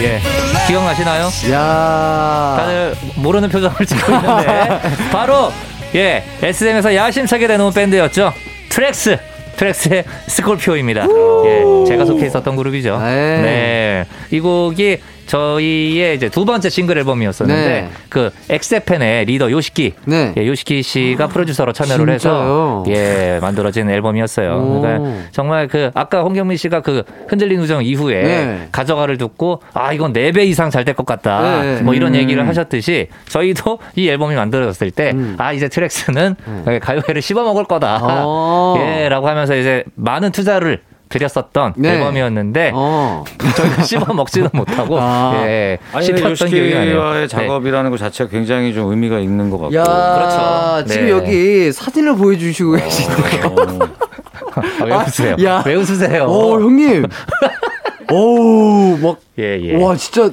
[0.02, 0.53] 예.
[0.68, 1.30] 기억나시나요?
[1.52, 4.80] 야 다들 모르는 표정을 짓고 있는데
[5.12, 5.52] 바로
[5.96, 8.34] 예 SM에서 야심차게 내놓은 밴드였죠.
[8.70, 9.18] 트랙스.
[9.56, 11.06] 트랙스의 스콜피오입니다.
[11.46, 12.98] 예, 제가 속해 있었던 그룹이죠.
[12.98, 13.42] 네.
[13.42, 14.06] 네.
[14.32, 17.90] 이 곡이 저희의 이제 두 번째 싱글 앨범이었었는데 네.
[18.10, 20.34] 그 엑세펜의 리더 요시키 네.
[20.38, 22.84] 예, 요시키 씨가 프로듀서로 참여를 진짜요?
[22.84, 24.56] 해서 예 만들어진 앨범이었어요.
[24.56, 24.82] 오.
[24.82, 28.68] 그러니까 정말 그 아까 홍경민 씨가 그 흔들린 우정 이후에 네.
[28.72, 31.62] 가져가를 듣고 아 이건 네 배 이상 잘 될 것 같다.
[31.62, 31.82] 네.
[31.82, 32.16] 뭐 이런 음.
[32.20, 35.36] 얘기를 하셨듯이 저희도 이 앨범이 만들어졌을 때 음.
[35.38, 36.36] 아 이제 트랙스는
[36.82, 38.00] 가요회를 씹어 먹을 거다.
[38.02, 38.76] 어.
[38.80, 40.82] 예라고 하면서 이제 많은 투자를
[41.14, 41.94] 드렸었던 네.
[41.94, 43.24] 앨범이었는데 어.
[43.56, 45.44] 저희가 씹어 먹지도 못하고 아.
[45.46, 47.14] 예, 씹혔던 기억이 나네요.
[47.14, 47.28] 네.
[47.28, 49.76] 작업이라는 것 자체가 굉장히 좀 의미가 있는 것 같고.
[49.76, 50.88] 야, 그렇죠.
[50.88, 51.12] 지금 네.
[51.12, 52.76] 여기 사진을 보여주시고.
[52.76, 52.80] 어,
[54.56, 55.36] 아, 왜 웃으세요?
[55.44, 55.64] 야.
[55.66, 56.26] 왜 웃으세요?
[56.26, 57.06] 오, 형님.
[58.12, 59.84] 오우, 막, 예, 예.
[59.84, 60.30] 와, 진짜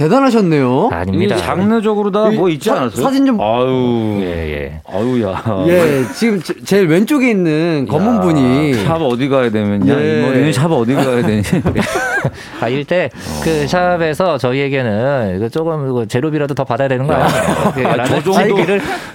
[0.00, 0.88] 대단하셨네요.
[0.92, 1.36] 아닙니다.
[1.36, 3.02] 장르적으로 다 뭐 있지 사- 않았어요?
[3.04, 4.18] 사진 좀- 아유.
[4.22, 4.80] 예, 예.
[4.90, 5.42] 아유야.
[5.68, 8.74] 예, 지금 제- 제일 왼쪽에 있는 검은 야, 분이.
[8.84, 9.94] 샵 어디 가야 되면냐?
[10.00, 10.18] 예.
[10.18, 11.42] 이 머리는 샵 어디 가야 되니?
[12.60, 13.10] 아, 일때
[13.42, 17.72] 그 샵에서 저희에게는 이거 조금 이거 제로비라도 더 받아야 되는 거 아니에요?
[17.78, 18.56] 예, 아, 저 정도-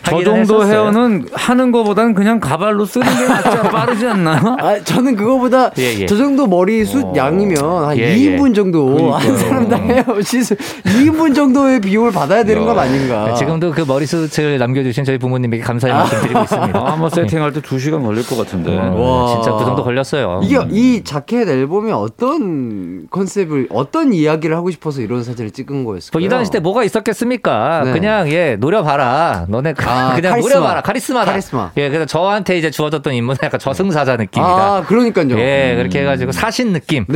[0.03, 0.65] 저 정도.
[0.65, 4.57] 헤어는 하는 거보다는 그냥 가발로 쓰는 게 낫지 않- 빠르지 않나?
[4.59, 6.05] 아, 저는 그거보다 예, 예.
[6.05, 7.13] 저 정도 머리 숱 어.
[7.15, 9.13] 양이면 한 예, 2인분 정도 그러니까요.
[9.15, 13.25] 한 사람 다 헤어 시술 2인분 정도의 비용을 받아야 되는 건 아닌가.
[13.27, 16.79] 네, 지금도 그 머리숱을 남겨주신 저희 부모님에게 감사의 말씀 드리고 있습니다.
[16.79, 18.75] 아, 한번 세팅할 때 2시간 걸릴 것 같은데.
[18.77, 19.27] 와.
[19.33, 20.41] 진짜 그 정도 걸렸어요.
[20.43, 26.19] 이게 이 자켓 앨범이 어떤 컨셉을 어떤 이야기를 하고 싶어서 이런 사진을 찍은 거였을까요?
[26.19, 27.81] 뭐 이 당시 때 뭐가 있었겠습니까?
[27.85, 27.91] 네.
[27.93, 29.45] 그냥 예 노려봐라.
[29.49, 30.53] 너네 그- 아, 그냥 카리스마.
[30.55, 30.81] 노려봐라.
[30.81, 31.31] 카리스마다.
[31.31, 31.71] 카리스마.
[31.77, 34.49] 예, 그래서 저한테 이제 주어졌던 인물은 약간 저승사자 느낌이다.
[34.49, 35.37] 아, 그러니까요.
[35.39, 37.07] 예, 그렇게 해가지고 사신 느낌으로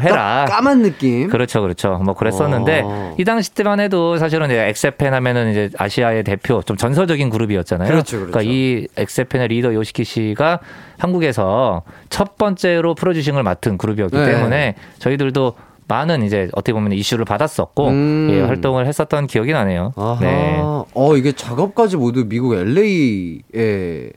[0.00, 0.06] 네.
[0.06, 0.44] 해라.
[0.48, 1.28] 까- 까만 느낌.
[1.28, 2.00] 그렇죠, 그렇죠.
[2.04, 2.97] 뭐 그랬었는데 어.
[3.18, 7.88] 이 당시 때만 해도 사실은 이제 엑스재팬 하면은 이제 아시아의 대표 좀 전설적인 그룹이었잖아요.
[7.88, 8.38] 그렇죠, 그렇죠.
[8.38, 10.60] 러니까 이 엑스재팬의 리더 요시키 씨가
[10.98, 14.24] 한국에서 첫 번째로 producing을 맡은 그룹이었기 네.
[14.24, 15.54] 때문에 저희들도
[15.88, 18.28] 많은 이제 어떻게 보면 이슈를 받았었고 음.
[18.30, 19.92] 예, 활동을 했었던 기억이 나네요.
[19.96, 20.18] 아하.
[20.20, 20.56] 네.
[20.94, 23.38] 어, 이게 작업까지 모두 미국 LA에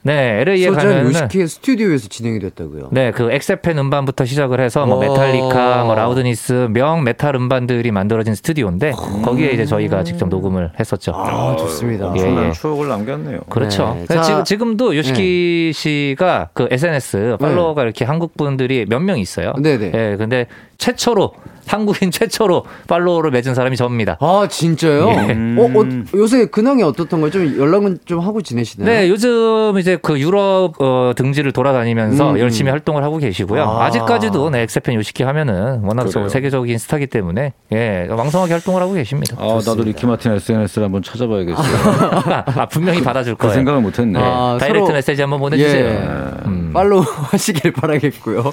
[0.03, 2.89] 네, LA에 가면은 요시키의 스튜디오에서 진행이 됐다고요.
[2.91, 4.99] 네, 그 엑스재팬 음반부터 시작을 해서 뭐 어.
[4.99, 8.91] 메탈리카, 뭐 라우드니스, 명 메탈 음반들이 만들어진 스튜디오인데
[9.23, 11.13] 거기에 이제 저희가 직접 녹음을 했었죠.
[11.15, 12.05] 아, 좋습니다.
[12.05, 12.51] 예, 엄청난 예.
[12.51, 13.39] 추억을 남겼네요.
[13.49, 13.97] 그렇죠.
[13.99, 14.05] 네.
[14.13, 19.53] 자, 지금, 지금도 요시키 씨가 그 SNS 팔로워가 이렇게 한국 분들이 몇 명 있어요.
[19.59, 19.91] 네네.
[19.95, 20.45] 예, 근데
[20.77, 21.31] 최초로
[21.71, 24.17] 한국인 최초로 팔로워를 맺은 사람이 저입니다.
[24.19, 25.09] 아, 진짜요?
[25.09, 25.31] 예.
[25.57, 27.31] 어, 어, 요새 근황이 어떻던 거요?
[27.31, 28.89] 좀 연락은 좀 하고 지내시나요?
[28.89, 33.63] 네, 요즘 이제 그 유럽 어, 등지를 돌아다니면서 음, 열심히 활동을 하고 계시고요.
[33.63, 33.85] 아.
[33.85, 33.89] 아.
[33.91, 36.29] 직까지도 네, 엑세펜 요시키 하면은 워낙 저 그래요?
[36.29, 39.37] 세계적인 스타기 때문에 예, 왕성하게 활동을 하고 계십니다.
[39.39, 41.65] 아, 나도 리키 마틴 SNS를 한번 찾아봐야겠어요.
[42.57, 43.53] 아, 분명히 받아줄 그 거예요.
[43.55, 44.19] 생각을 못했네.
[44.21, 45.85] 아, direct 서로- 메시지 한번 보내주세요.
[45.85, 46.07] 예.
[46.47, 46.71] 음.
[46.73, 48.51] follow 하시길 바라겠고요.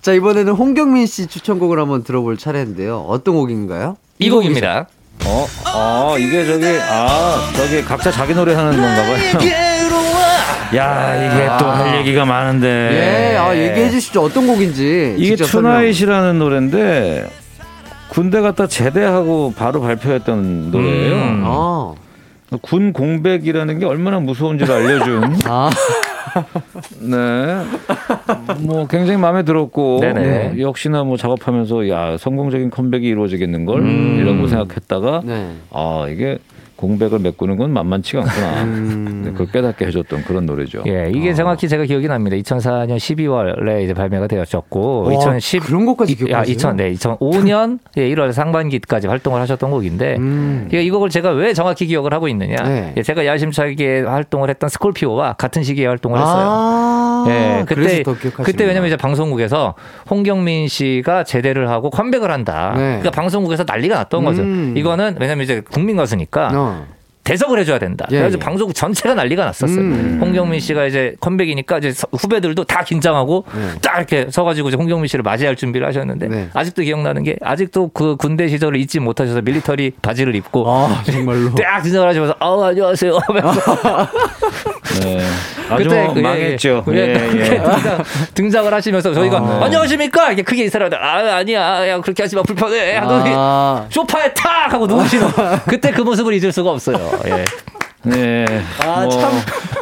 [0.00, 3.04] 자, 이번에는 홍경민 씨 추천곡을 한번 들어볼 차례인데요.
[3.08, 3.96] 어떤 곡인가요?
[4.18, 4.86] 이 곡입니다.
[5.24, 9.16] 어, 아, 이게 저기, 아, 저기 각자 자기 노래 하는 건가 봐요.
[10.76, 12.68] 야, 이게 또 할 얘기가 많은데.
[13.32, 14.22] 예, 아, 얘기해 주시죠.
[14.22, 15.16] 어떤 곡인지.
[15.18, 15.36] 이게.
[15.36, 17.28] Tonight이라는 노래인데
[18.08, 21.14] 군대 갔다 제대하고 바로 발표했던 노래예요.
[21.14, 21.42] 음.
[21.46, 21.94] 아,
[22.60, 25.38] 군 공백이라는 게 얼마나 무서운지를 알려준.
[25.44, 25.70] 아,
[27.00, 27.64] 네.
[28.60, 30.48] 뭐 굉장히 마음에 들었고 네네.
[30.48, 34.18] 뭐 역시나 뭐 작업하면서 야 성공적인 컴백이 이루어지겠는 걸 음.
[34.20, 35.52] 이라고 생각했다가 네.
[35.70, 36.38] 아 이게
[36.78, 38.62] 공백을 메꾸는 건 만만치가 않구나.
[38.62, 39.22] 음.
[39.24, 40.84] 네, 그걸 깨닫게 해줬던 그런 노래죠.
[40.86, 41.34] 예, 이게 아.
[41.34, 42.36] 정확히 제가 기억이 납니다.
[42.36, 46.52] 2004년 12월에 이제 발매가 되었었고, 와, 2010 그런 것까지 이- 야, 기억하세요?
[46.54, 50.68] 2000, 네, 2005년 예, 1월 상반기까지 활동을 하셨던 곡인데, 음.
[50.72, 52.56] 예, 이 곡을 제가 왜 정확히 기억을 하고 있느냐?
[52.62, 52.94] 네.
[52.96, 56.46] 예, 제가 야심차게 활동을 했던 스콜피오와 같은 시기에 활동을 했어요.
[56.48, 58.02] 아, 예, 그때.
[58.42, 59.74] 그때 왜냐면 이제 방송국에서
[60.10, 62.72] 홍경민 씨가 제대를 하고 컴백을 한다.
[62.76, 62.80] 네.
[62.98, 64.42] 그러니까 방송국에서 난리가 났던 거죠.
[64.42, 64.74] 음.
[64.76, 66.86] 이거는 왜냐면 이제 국민 가수니까 어.
[67.24, 68.06] 대석을 해줘야 된다.
[68.10, 68.40] 예, 그래서 예.
[68.42, 69.78] 방송국 전체가 난리가 났었어요.
[69.78, 70.18] 음.
[70.22, 73.78] 홍경민 씨가 이제 컴백이니까 이제 서- 후배들도 다 긴장하고 네.
[73.82, 76.48] 딱 이렇게 서가지고 이제 홍경민 씨를 맞이할 준비를 하셨는데 네.
[76.54, 81.54] 아직도 기억나는 게 아직도 그 군대 시절을 잊지 못하셔서 밀리터리 바지를 입고 아, 정말로.
[81.54, 83.60] 딱 긴장을 하시면서 아 안녕하세요 하면서
[85.02, 85.20] 네.
[85.76, 86.84] 그때 그- 망했죠.
[86.88, 87.48] 예, 예, 예, 예.
[87.62, 88.04] 등장,
[88.34, 89.64] 등장을 하시면서 저희가 아, 네.
[89.66, 93.86] 안녕하십니까 이렇게 크게 인사를 하다 아 아니야 야 그렇게 하지 마 불편해 하더니 아.
[93.90, 95.26] 소파에 탁 하고 누우시는
[95.68, 96.98] 그때 그 모습을 잊을 수가 없어요.
[97.26, 97.44] 예.
[98.10, 98.44] 네.
[98.84, 99.32] 아, 뭐, 참,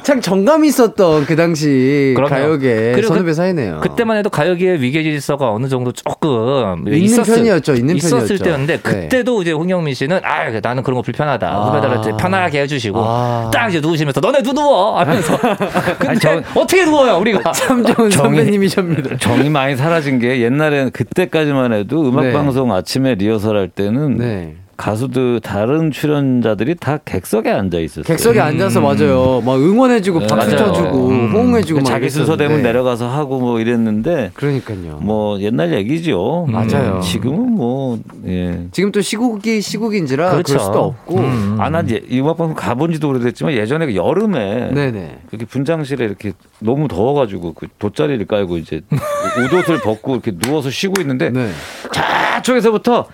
[0.03, 2.31] 참 정감 있었던 그 당시 그럼요.
[2.31, 3.81] 가요계 그리고 선후배 그- 사이네요.
[3.81, 8.45] 그때만 해도 가요계의 위계 질서가 어느 정도 조금 있는 있었을, 편이었죠, 있는 있었을 편이었죠.
[8.45, 8.83] 때였는데 네.
[8.83, 11.65] 그때도 이제 홍영민 씨는 아 나는 그런 거 불편하다 아.
[11.69, 13.51] 후배들한테 편하게 해주시고 아.
[13.53, 15.37] 딱 이제 누우시면서 너네도 누워 하면서
[15.99, 19.17] 근데 아니, 저- 어떻게 누워요 우리가 참 좋은 정이- 선배님이십니다.
[19.19, 22.33] 정이 많이 사라진 게 옛날에는 그때까지만 해도 음악 네.
[22.33, 24.55] 방송 아침에 리허설 할 때는 네.
[24.77, 28.05] 가수들 다른 출연자들이 다 객석에 앉아 있었어요.
[28.05, 29.41] 객석에 앉아서 맞아요.
[29.45, 30.73] 막 응원해주고 네, 박수 맞아요.
[30.73, 31.33] 쳐주고 음.
[31.33, 32.63] 호응해주고 막 자기 순서 되면.
[32.63, 34.99] 내려가서 하고 뭐 이랬는데 그러니까요.
[35.03, 36.47] 뭐 옛날 얘기죠.
[36.51, 37.01] 맞아요.
[37.03, 38.67] 지금은 뭐 예.
[38.73, 40.55] 지금 또 시국이 시국인지라 그렇죠.
[40.55, 41.19] 그럴 수도 없고.
[41.19, 41.57] 음.
[41.59, 45.19] 아, 난 예- 이 음악방송 가본 지도 오래됐지만 예전에 그 여름에 네네.
[45.31, 48.81] 이렇게 분장실에 이렇게 너무 더워가지고 그 돗자리를 깔고 이제
[49.45, 51.51] 옷옷을 벗고 이렇게 누워서 쉬고 있는데 네.
[51.93, 53.07] 저쪽에서부터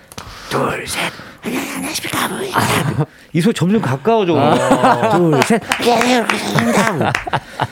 [0.53, 1.11] 둘, 셋.
[3.33, 4.33] 이 소리 점점 가까워져.
[5.11, 5.59] 둘, 셋.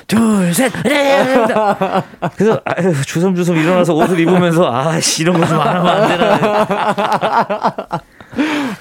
[0.07, 0.71] 둘, 셋.
[0.81, 7.87] 그래서 아유, 주섬주섬 일어나서 옷을 입으면서 아, 씨, 이런 거 좀 안 하면 안 되나.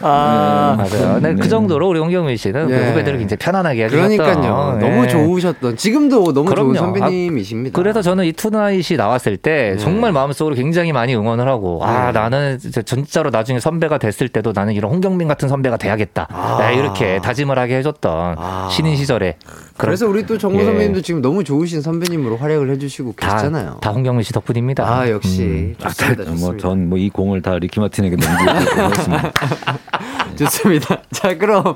[0.02, 1.14] 아, 맞아요.
[1.20, 2.88] 근데 그 정도로 우리 홍경민 씨는 그 예.
[2.90, 4.78] 후배들을 굉장히 편안하게 해주셨던 그러니까요.
[4.80, 4.88] 예.
[4.88, 6.74] 너무 좋으셨던 지금도 너무 그럼요.
[6.74, 7.76] 좋은 선배님이십니다.
[7.76, 9.76] 그래서 저는 이 Tonight이 나왔을 때 네.
[9.78, 14.72] 정말 마음속으로 굉장히 많이 응원을 하고 아 나는 진짜 진짜로 나중에 선배가 됐을 때도 나는
[14.74, 16.28] 이런 홍경민 같은 선배가 돼야겠다
[16.60, 18.68] 네, 이렇게 다짐을 하게 해줬던 아.
[18.70, 19.36] 신인 시절에
[19.76, 20.64] 그래서 우리 또 정모 예.
[20.64, 23.78] 선배님도 지금 너무 좋으신 선배님으로 활약을 해주시고 다, 계시잖아요.
[23.80, 24.84] 다 홍경민 씨 덕분입니다.
[24.86, 25.74] 아 역시 음.
[25.78, 26.24] 좋습니다.
[26.24, 26.46] 좋습니다.
[26.46, 29.32] 뭐 전 뭐 이 공을 다 리키 마틴에게 넘기겠습니다.
[30.36, 31.02] 좋습니다.
[31.12, 31.74] 자 그럼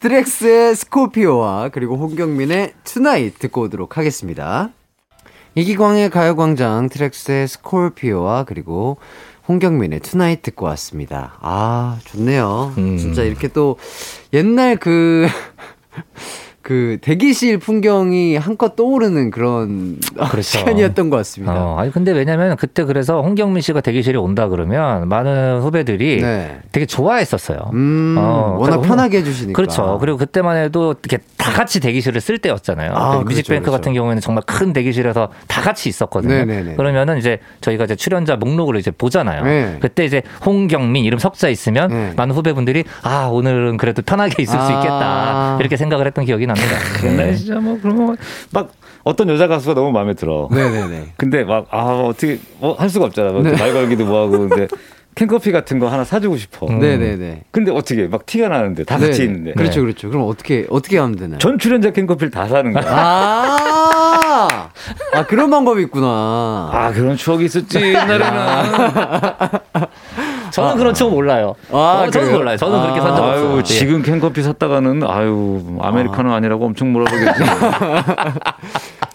[0.00, 4.70] 트렉스의 Scorpio와 그리고 홍경민의 Tonight 듣고 오도록 하겠습니다.
[5.54, 8.98] 이기광의 가요광장 트렉스의 Scorpio와 그리고
[9.48, 11.36] 홍경민의 Tonight 듣고 왔습니다.
[11.40, 12.74] 아 좋네요.
[12.78, 12.96] 음.
[12.96, 13.76] 진짜 이렇게 또
[14.32, 15.26] 옛날 그
[16.68, 19.96] 그 대기실 풍경이 한껏 떠오르는 그런
[20.30, 20.42] 그렇죠.
[20.42, 21.54] 시간이었던 것 같습니다.
[21.54, 26.58] 어, 아니 근데 왜냐면 그때 그래서 홍경민 씨가 대기실에 온다 그러면 많은 후배들이 네.
[26.70, 27.70] 되게 좋아했었어요.
[27.72, 29.56] 음, 어, 워낙 편하게 해주시니까.
[29.56, 29.96] 그렇죠.
[29.98, 32.92] 그리고 그때만 해도 이렇게 다 같이 대기실을 쓸 때였잖아요.
[32.92, 33.72] 아, 그 그렇죠, 뮤직뱅크 그렇죠.
[33.78, 36.34] 같은 경우에는 정말 큰 대기실에서 다 같이 있었거든요.
[36.44, 36.74] 네네네.
[36.74, 39.42] 그러면은 이제 저희가 이제 출연자 목록을 이제 보잖아요.
[39.44, 39.78] 네.
[39.80, 42.12] 그때 이제 홍경민 이름 석자 있으면 네.
[42.14, 44.72] 많은 후배분들이 아 오늘은 그래도 편하게 있을 수 아.
[44.74, 47.06] 있겠다 이렇게 생각을 했던 기억이 납니다.
[47.06, 48.16] 옛날에 진짜 뭐 그런 거
[48.52, 48.72] 막
[49.04, 50.48] 어떤 여자 가수가 너무 마음에 들어.
[50.50, 51.12] 네네네.
[51.16, 53.30] 근데 막 아 어떻게 뭐 할 수가 없잖아.
[53.30, 53.52] 뭐 네.
[53.56, 54.68] 말 걸기도 뭐하고 근데
[55.14, 56.66] 캔커피 같은 거 하나 사주고 싶어.
[56.66, 56.78] 음.
[56.78, 57.42] 네네네.
[57.50, 59.24] 근데 어떻게 막 티가 나는데 다 같이 네네.
[59.24, 59.52] 있는데.
[59.54, 60.10] 그렇죠, 그렇죠.
[60.10, 61.38] 그럼 어떻게 어떻게 하면 되나요?
[61.38, 62.84] 전 출연자 캔커피를 다 사는 거야.
[62.86, 64.68] 아,
[65.14, 66.06] 아 그런 방법이 있구나.
[66.72, 68.26] 아 그런 추억이 있었지 옛날에는.
[70.50, 71.54] 저는 그런 척 몰라요.
[71.72, 72.32] 아, 어, 저는?
[72.32, 72.56] 몰라요.
[72.56, 73.48] 저는 그렇게 산적 아, 없어요.
[73.50, 73.62] 아유 예.
[73.62, 77.42] 지금 캔커피 샀다가는 아유 아메리카노 아니라고 엄청 물어보겠지.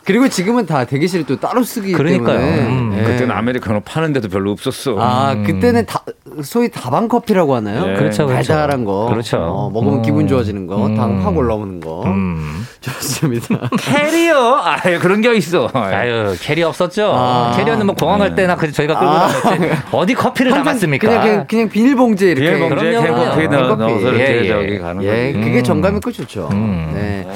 [0.06, 2.38] 그리고 지금은 다 대기실이 또 따로 쓰기 그러니까요.
[2.38, 2.60] 때문에.
[2.68, 2.96] 음.
[3.00, 3.04] 예.
[3.04, 4.98] 그때는 아메리카노 파는데도 별로 없었어.
[5.00, 6.04] 아 그때는 다,
[6.44, 7.86] 소위 다방 커피라고 하나요?
[7.88, 7.94] 네.
[7.94, 8.54] 그렇죠, 그렇죠.
[8.54, 9.06] 달달한 거.
[9.10, 9.38] 그렇죠.
[9.38, 10.02] 어, 먹으면 음.
[10.02, 10.96] 기분 좋아지는 거, 음.
[10.96, 12.04] 당 확 올라오는 거.
[12.06, 12.66] 음.
[12.82, 13.70] 좋습니다.
[13.80, 14.62] 캐리어.
[14.64, 15.70] 아유 그런 게 있어.
[15.74, 17.14] 아유 캐리어 없었죠.
[17.16, 17.54] 아.
[17.56, 19.28] 캐리어는 뭐 공항 갈 때나 그 저희가 끌고 아.
[19.30, 19.70] 다녔지.
[19.92, 21.08] 어디 커피를 담았습니까?
[21.08, 22.54] 그냥, 그냥, 그냥 비닐봉지에 이렇게.
[22.54, 22.92] 비닐봉지에.
[22.92, 23.76] 캔커피 넣-.
[23.78, 24.48] 넣어서 이렇게 예, 예.
[24.48, 25.46] 저기 가는 예, 거지.
[25.46, 25.64] 그게 음.
[25.64, 26.50] 정감 있고 좋죠.
[26.52, 26.92] 음.
[26.94, 27.28] 네.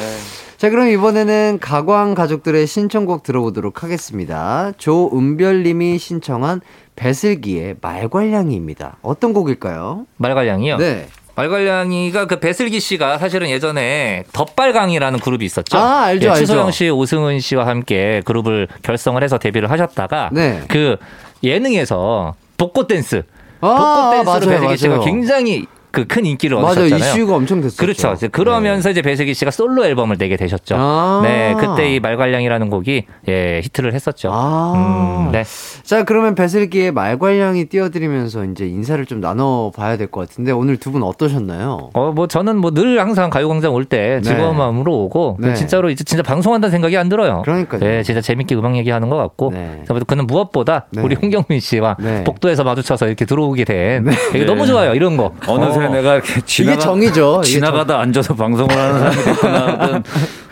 [0.58, 4.72] 자, 그럼 이번에는 가광 가족들의 신청곡 들어보도록 하겠습니다.
[4.78, 6.62] 조은별님이 신청한
[6.96, 8.98] 배슬기의 말괄량이입니다.
[9.04, 10.08] 어떤 곡일까요?
[10.18, 10.78] 말괄량이요.
[10.78, 11.08] 네.
[11.36, 15.78] 말괄량이가 그 배슬기 씨가 사실은 예전에 덧발강이라는 그룹이 있었죠.
[15.78, 16.46] 아, 알죠, 예, 알죠.
[16.48, 20.64] 추소영 씨, 오승은 씨와 함께 그룹을 결성을 해서 데뷔를 하셨다가 네.
[20.68, 20.98] 그
[21.44, 23.22] 예능에서 복고 댄스
[23.62, 25.00] 아, 복고 댄스로 맞아요, 배슬기 씨가.
[25.02, 27.10] 굉장히 그 큰 인기를 맞아 얻으셨잖아요.
[27.14, 27.78] 이슈가 엄청 됐었죠.
[27.82, 28.14] 그렇죠.
[28.14, 30.76] 이제 그러면서 이제 배슬기 씨가 솔로 앨범을 내게 되셨죠.
[30.78, 31.22] 아.
[31.24, 34.30] 네, 그때 이 말괄량이라는 곡이 예, 히트를 했었죠.
[34.32, 35.26] 아.
[35.28, 35.44] 음, 네.
[35.84, 41.04] 자, 그러면 배슬기의 말괄량이 띄워드리면서 이제 인사를 좀 나눠봐야 될 것 같은데 오늘 두 분
[41.04, 41.90] 어떠셨나요?
[41.94, 44.58] 어, 뭐 저는 뭐 늘 항상 가요광장 올 때 즐거운 네.
[44.60, 45.54] 마음으로 오고 네.
[45.56, 47.42] 진짜로 이제 진짜 방송한다는 생각이 안 들어요.
[47.44, 47.80] 그러니까요.
[47.80, 49.84] 네, 진짜 재밌게 음악 얘기하는 것 같고 네.
[50.08, 51.02] 그는 무엇보다 네.
[51.02, 52.24] 우리 홍경민 씨와 네.
[52.24, 54.46] 복도에서 마주쳐서 이렇게 들어오게 된 이게 네.
[54.46, 54.94] 너무 좋아요.
[54.94, 55.34] 이런 거.
[55.48, 55.90] 어느새 어.
[55.90, 57.42] 내가 이렇게 지나가, 정이죠.
[57.44, 60.04] 이게 지나가다 앉아서 방송을 하는 사람이 됐구나.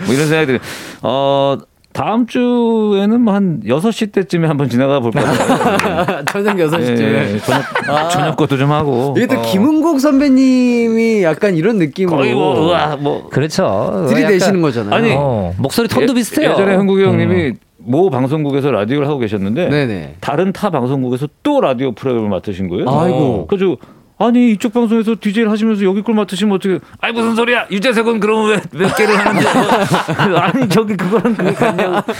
[0.06, 0.60] 뭐 이런 생각이 들어요.
[1.02, 1.58] 어,
[1.94, 5.22] 다음 주에는 뭐 한 6시 때쯤에 한번 지나가 볼까.
[6.32, 7.00] 저녁 6시쯤에.
[7.00, 9.14] 예, 저녁, 저녁 것도 좀 하고.
[9.16, 9.42] 이게 또 어.
[9.44, 13.30] 김은국 선배님이 약간 이런 느낌으로 거의 뭐, 우와, 뭐.
[13.30, 14.06] 그렇죠.
[14.10, 14.94] 들이대시는 약간- 거잖아요.
[14.96, 16.52] 아니, 어, 목소리 톤도 예- 비슷해요.
[16.52, 17.56] 예전에 흥국이 형님이 음.
[17.78, 20.16] 모 방송국에서 라디오를 하고 계셨는데 네네.
[20.20, 22.90] 다른 타 방송국에서 또 라디오 프로그램을 맡으신 거예요.
[22.90, 23.46] 아이고.
[23.48, 23.78] 그래서
[24.18, 26.80] 아니 이쪽 방송에서 DJ를 하시면서 여기 걸 맡으시면 어떻게?
[27.02, 27.66] 아니 무슨 소리야?
[27.70, 29.48] 유재석은 그러면 왜 몇 개를 하는데?
[30.40, 32.12] 아니 저기 그거랑 그게 같냐고.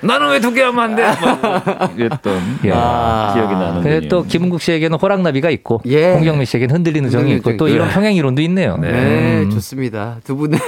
[0.00, 1.02] 나는 왜 두 개 하면 안 돼?
[1.04, 2.72] 막 이랬던 예.
[2.74, 3.30] 아.
[3.34, 3.82] 기억이 나는.
[3.82, 6.14] 근데 또 김은국 씨에게는 호랑나비가 있고 예.
[6.14, 8.76] 홍경민 씨에게는 흔들리는 정이 있고 또 흔들리는 이런 평행 이론도 있네요.
[8.78, 9.50] 네, 음.
[9.50, 10.16] 좋습니다.
[10.24, 10.58] 두 분의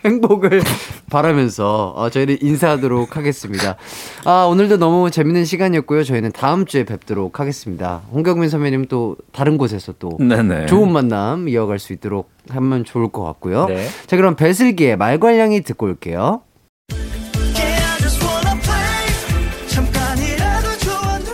[0.04, 0.62] 행복을
[1.10, 3.76] 바라면서 어, 저희는 인사하도록 하겠습니다.
[4.24, 6.04] 아, 오늘도 너무 재밌는 시간이었고요.
[6.04, 8.02] 저희는 다음 주에 뵙도록 하겠습니다.
[8.12, 10.66] 홍경민 선배님 또 다른 곳에서 또 네네.
[10.66, 13.66] 좋은 만남 이어갈 수 있도록 하면 좋을 것 같고요.
[13.66, 13.86] 네.
[14.06, 16.42] 자, 그럼 배슬기의 말괄량이 듣고 올게요.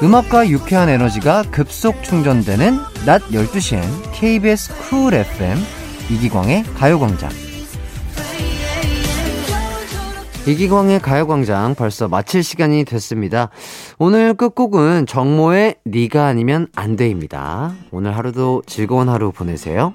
[0.02, 3.80] 음악과 유쾌한 에너지가 급속 충전되는 낮 12시엔
[4.12, 5.56] KBS 쿨 FM
[6.10, 7.45] 이기광의 가요광장.
[10.46, 13.50] 이기광의 가요광장 벌써 마칠 시간이 됐습니다.
[13.98, 17.74] 오늘 끝곡은 정모의 네가 아니면 안 돼입니다.
[17.90, 19.92] 오늘 하루도 즐거운 하루 보내세요.